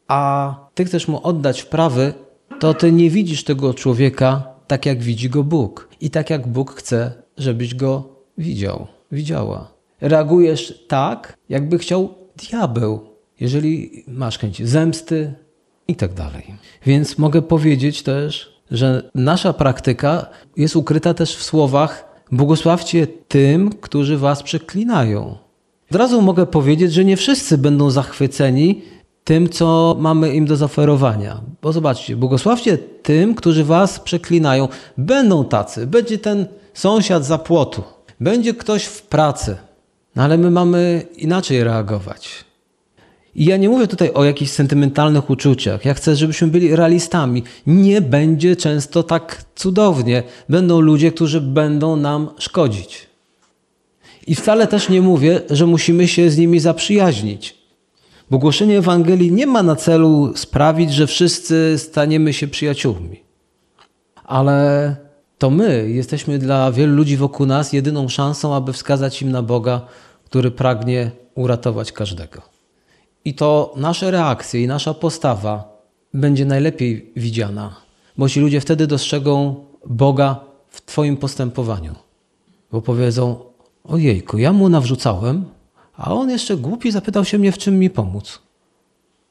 a 0.07 0.55
ty 0.73 0.85
chcesz 0.85 1.07
mu 1.07 1.27
oddać 1.27 1.61
w 1.61 1.67
prawy, 1.67 2.13
to 2.59 2.73
ty 2.73 2.91
nie 2.91 3.09
widzisz 3.09 3.43
tego 3.43 3.73
człowieka 3.73 4.43
tak, 4.67 4.85
jak 4.85 5.03
widzi 5.03 5.29
go 5.29 5.43
Bóg 5.43 5.89
i 6.01 6.09
tak, 6.09 6.29
jak 6.29 6.47
Bóg 6.47 6.71
chce, 6.71 7.13
żebyś 7.37 7.75
go 7.75 8.09
widział, 8.37 8.87
widziała. 9.11 9.71
Reagujesz 10.01 10.85
tak, 10.87 11.37
jakby 11.49 11.77
chciał 11.77 12.13
diabeł, 12.37 12.99
jeżeli 13.39 14.03
masz 14.07 14.37
chęć 14.37 14.67
zemsty 14.67 15.33
i 15.87 15.95
tak 15.95 16.13
dalej. 16.13 16.55
Więc 16.85 17.17
mogę 17.17 17.41
powiedzieć 17.41 18.03
też, 18.03 18.57
że 18.71 19.09
nasza 19.15 19.53
praktyka 19.53 20.29
jest 20.57 20.75
ukryta 20.75 21.13
też 21.13 21.35
w 21.35 21.43
słowach 21.43 22.21
błogosławcie 22.31 23.07
tym, 23.07 23.69
którzy 23.69 24.17
was 24.17 24.43
przeklinają. 24.43 25.37
Od 25.91 25.97
razu 25.97 26.21
mogę 26.21 26.45
powiedzieć, 26.45 26.93
że 26.93 27.05
nie 27.05 27.17
wszyscy 27.17 27.57
będą 27.57 27.89
zachwyceni 27.89 28.81
tym, 29.23 29.49
co 29.49 29.95
mamy 29.99 30.33
im 30.33 30.45
do 30.45 30.55
zaoferowania. 30.55 31.41
Bo 31.61 31.73
zobaczcie, 31.73 32.15
błogosławcie 32.15 32.77
tym, 32.77 33.35
którzy 33.35 33.63
was 33.63 33.99
przeklinają. 33.99 34.67
Będą 34.97 35.45
tacy, 35.45 35.87
będzie 35.87 36.17
ten 36.17 36.45
sąsiad 36.73 37.25
za 37.25 37.37
płotu, 37.37 37.83
będzie 38.19 38.53
ktoś 38.53 38.83
w 38.83 39.01
pracy, 39.01 39.55
no 40.15 40.23
ale 40.23 40.37
my 40.37 40.51
mamy 40.51 41.05
inaczej 41.17 41.63
reagować. 41.63 42.45
I 43.35 43.45
ja 43.45 43.57
nie 43.57 43.69
mówię 43.69 43.87
tutaj 43.87 44.13
o 44.13 44.23
jakichś 44.23 44.51
sentymentalnych 44.51 45.29
uczuciach. 45.29 45.85
Ja 45.85 45.93
chcę, 45.93 46.15
żebyśmy 46.15 46.47
byli 46.47 46.75
realistami. 46.75 47.43
Nie 47.67 48.01
będzie 48.01 48.55
często 48.55 49.03
tak 49.03 49.43
cudownie. 49.55 50.23
Będą 50.49 50.79
ludzie, 50.79 51.11
którzy 51.11 51.41
będą 51.41 51.95
nam 51.95 52.29
szkodzić. 52.37 53.06
I 54.27 54.35
wcale 54.35 54.67
też 54.67 54.89
nie 54.89 55.01
mówię, 55.01 55.41
że 55.49 55.65
musimy 55.65 56.07
się 56.07 56.29
z 56.29 56.37
nimi 56.37 56.59
zaprzyjaźnić. 56.59 57.57
Bo 58.29 58.37
głoszenie 58.37 58.77
Ewangelii 58.77 59.31
nie 59.31 59.47
ma 59.47 59.63
na 59.63 59.75
celu 59.75 60.33
sprawić, 60.35 60.93
że 60.93 61.07
wszyscy 61.07 61.75
staniemy 61.77 62.33
się 62.33 62.47
przyjaciółmi. 62.47 63.23
Ale 64.23 64.95
to 65.37 65.49
my 65.49 65.89
jesteśmy 65.89 66.39
dla 66.39 66.71
wielu 66.71 66.95
ludzi 66.95 67.17
wokół 67.17 67.45
nas 67.45 67.73
jedyną 67.73 68.09
szansą, 68.09 68.55
aby 68.55 68.73
wskazać 68.73 69.21
im 69.21 69.31
na 69.31 69.41
Boga, 69.41 69.81
który 70.25 70.51
pragnie 70.51 71.11
uratować 71.35 71.91
każdego. 71.91 72.41
I 73.25 73.33
to 73.33 73.73
nasze 73.75 74.11
reakcje 74.11 74.63
i 74.63 74.67
nasza 74.67 74.93
postawa 74.93 75.81
będzie 76.13 76.45
najlepiej 76.45 77.11
widziana, 77.15 77.75
bo 78.17 78.29
ci 78.29 78.39
ludzie 78.39 78.61
wtedy 78.61 78.87
dostrzegą 78.87 79.55
Boga 79.85 80.39
w 80.69 80.85
Twoim 80.85 81.17
postępowaniu. 81.17 81.95
Bo 82.71 82.81
powiedzą: 82.81 83.46
Ojejku, 83.87 84.37
ja 84.37 84.53
mu 84.53 84.69
nawrzucałem, 84.69 85.45
a 85.95 86.13
on 86.13 86.29
jeszcze 86.29 86.57
głupi 86.57 86.91
zapytał 86.91 87.25
się 87.25 87.37
mnie, 87.37 87.51
w 87.51 87.57
czym 87.57 87.79
mi 87.79 87.89
pomóc. 87.89 88.41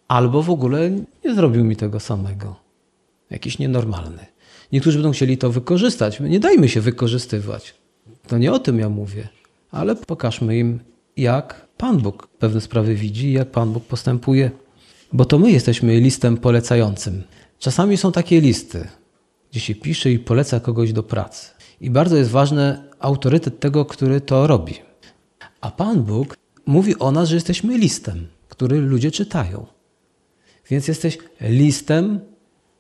Albo 0.09 0.43
w 0.43 0.51
ogóle 0.51 0.91
nie 1.25 1.35
zrobił 1.35 1.65
mi 1.65 1.77
tego 1.77 2.01
samego. 2.01 2.57
Jakiś 3.31 3.59
nienormalny. 3.59 4.27
Niektórzy 4.73 4.99
będą 4.99 5.13
chcieli 5.13 5.39
to 5.39 5.51
wykorzystać. 5.51 6.21
Nie 6.21 6.41
dajmy 6.41 6.69
się 6.69 6.81
wykorzystywać. 6.81 7.75
To 8.27 8.39
nie 8.39 8.53
o 8.53 8.59
tym 8.59 8.79
ja 8.79 8.89
mówię, 8.89 9.29
ale 9.71 9.97
pokażmy 9.97 10.59
im, 10.59 10.81
jak 11.17 11.67
Pan 11.77 11.99
Bóg 11.99 12.29
pewne 12.39 12.61
sprawy 12.61 12.95
widzi, 12.95 13.33
jak 13.33 13.51
Pan 13.51 13.73
Bóg 13.73 13.85
postępuje, 13.85 14.51
bo 15.13 15.25
to 15.25 15.39
my 15.39 15.51
jesteśmy 15.51 16.01
listem 16.01 16.37
polecającym. 16.37 17.23
Czasami 17.59 17.97
są 17.97 18.13
takie 18.13 18.41
listy, 18.41 18.89
gdzie 19.51 19.61
się 19.61 19.75
pisze 19.75 20.11
i 20.11 20.19
poleca 20.19 20.61
kogoś 20.61 20.93
do 20.93 21.03
pracy. 21.03 21.51
I 21.81 21.91
bardzo 21.91 22.17
jest 22.17 22.31
ważny 22.31 22.86
autorytet 23.01 23.61
tego, 23.61 23.85
który 23.85 24.21
to 24.21 24.47
robi. 24.47 24.75
A 25.61 25.71
Pan 25.71 26.03
Bóg 26.03 26.37
mówi 26.67 26.99
o 26.99 27.13
nas, 27.13 27.29
że 27.29 27.35
jesteśmy 27.35 27.79
listem, 27.79 28.27
który 28.49 28.81
ludzie 28.81 29.11
czytają. 29.11 29.67
Więc 30.71 30.89
jesteś 30.89 31.19
listem 31.41 32.21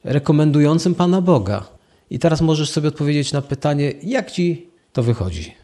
rekomendującym 0.04 0.94
Pana 0.94 1.20
Boga. 1.20 1.68
I 2.10 2.18
teraz 2.18 2.40
możesz 2.40 2.70
sobie 2.70 2.88
odpowiedzieć 2.88 3.32
na 3.32 3.42
pytanie, 3.42 3.92
jak 4.02 4.30
ci 4.30 4.70
to 4.92 5.02
wychodzi? 5.02 5.54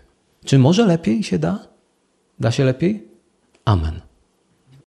Czy 0.44 0.58
może 0.58 0.86
lepiej 0.86 1.22
się 1.22 1.38
da? 1.38 1.68
Da 2.40 2.50
się 2.50 2.64
lepiej? 2.64 3.08
Amen. 3.64 4.00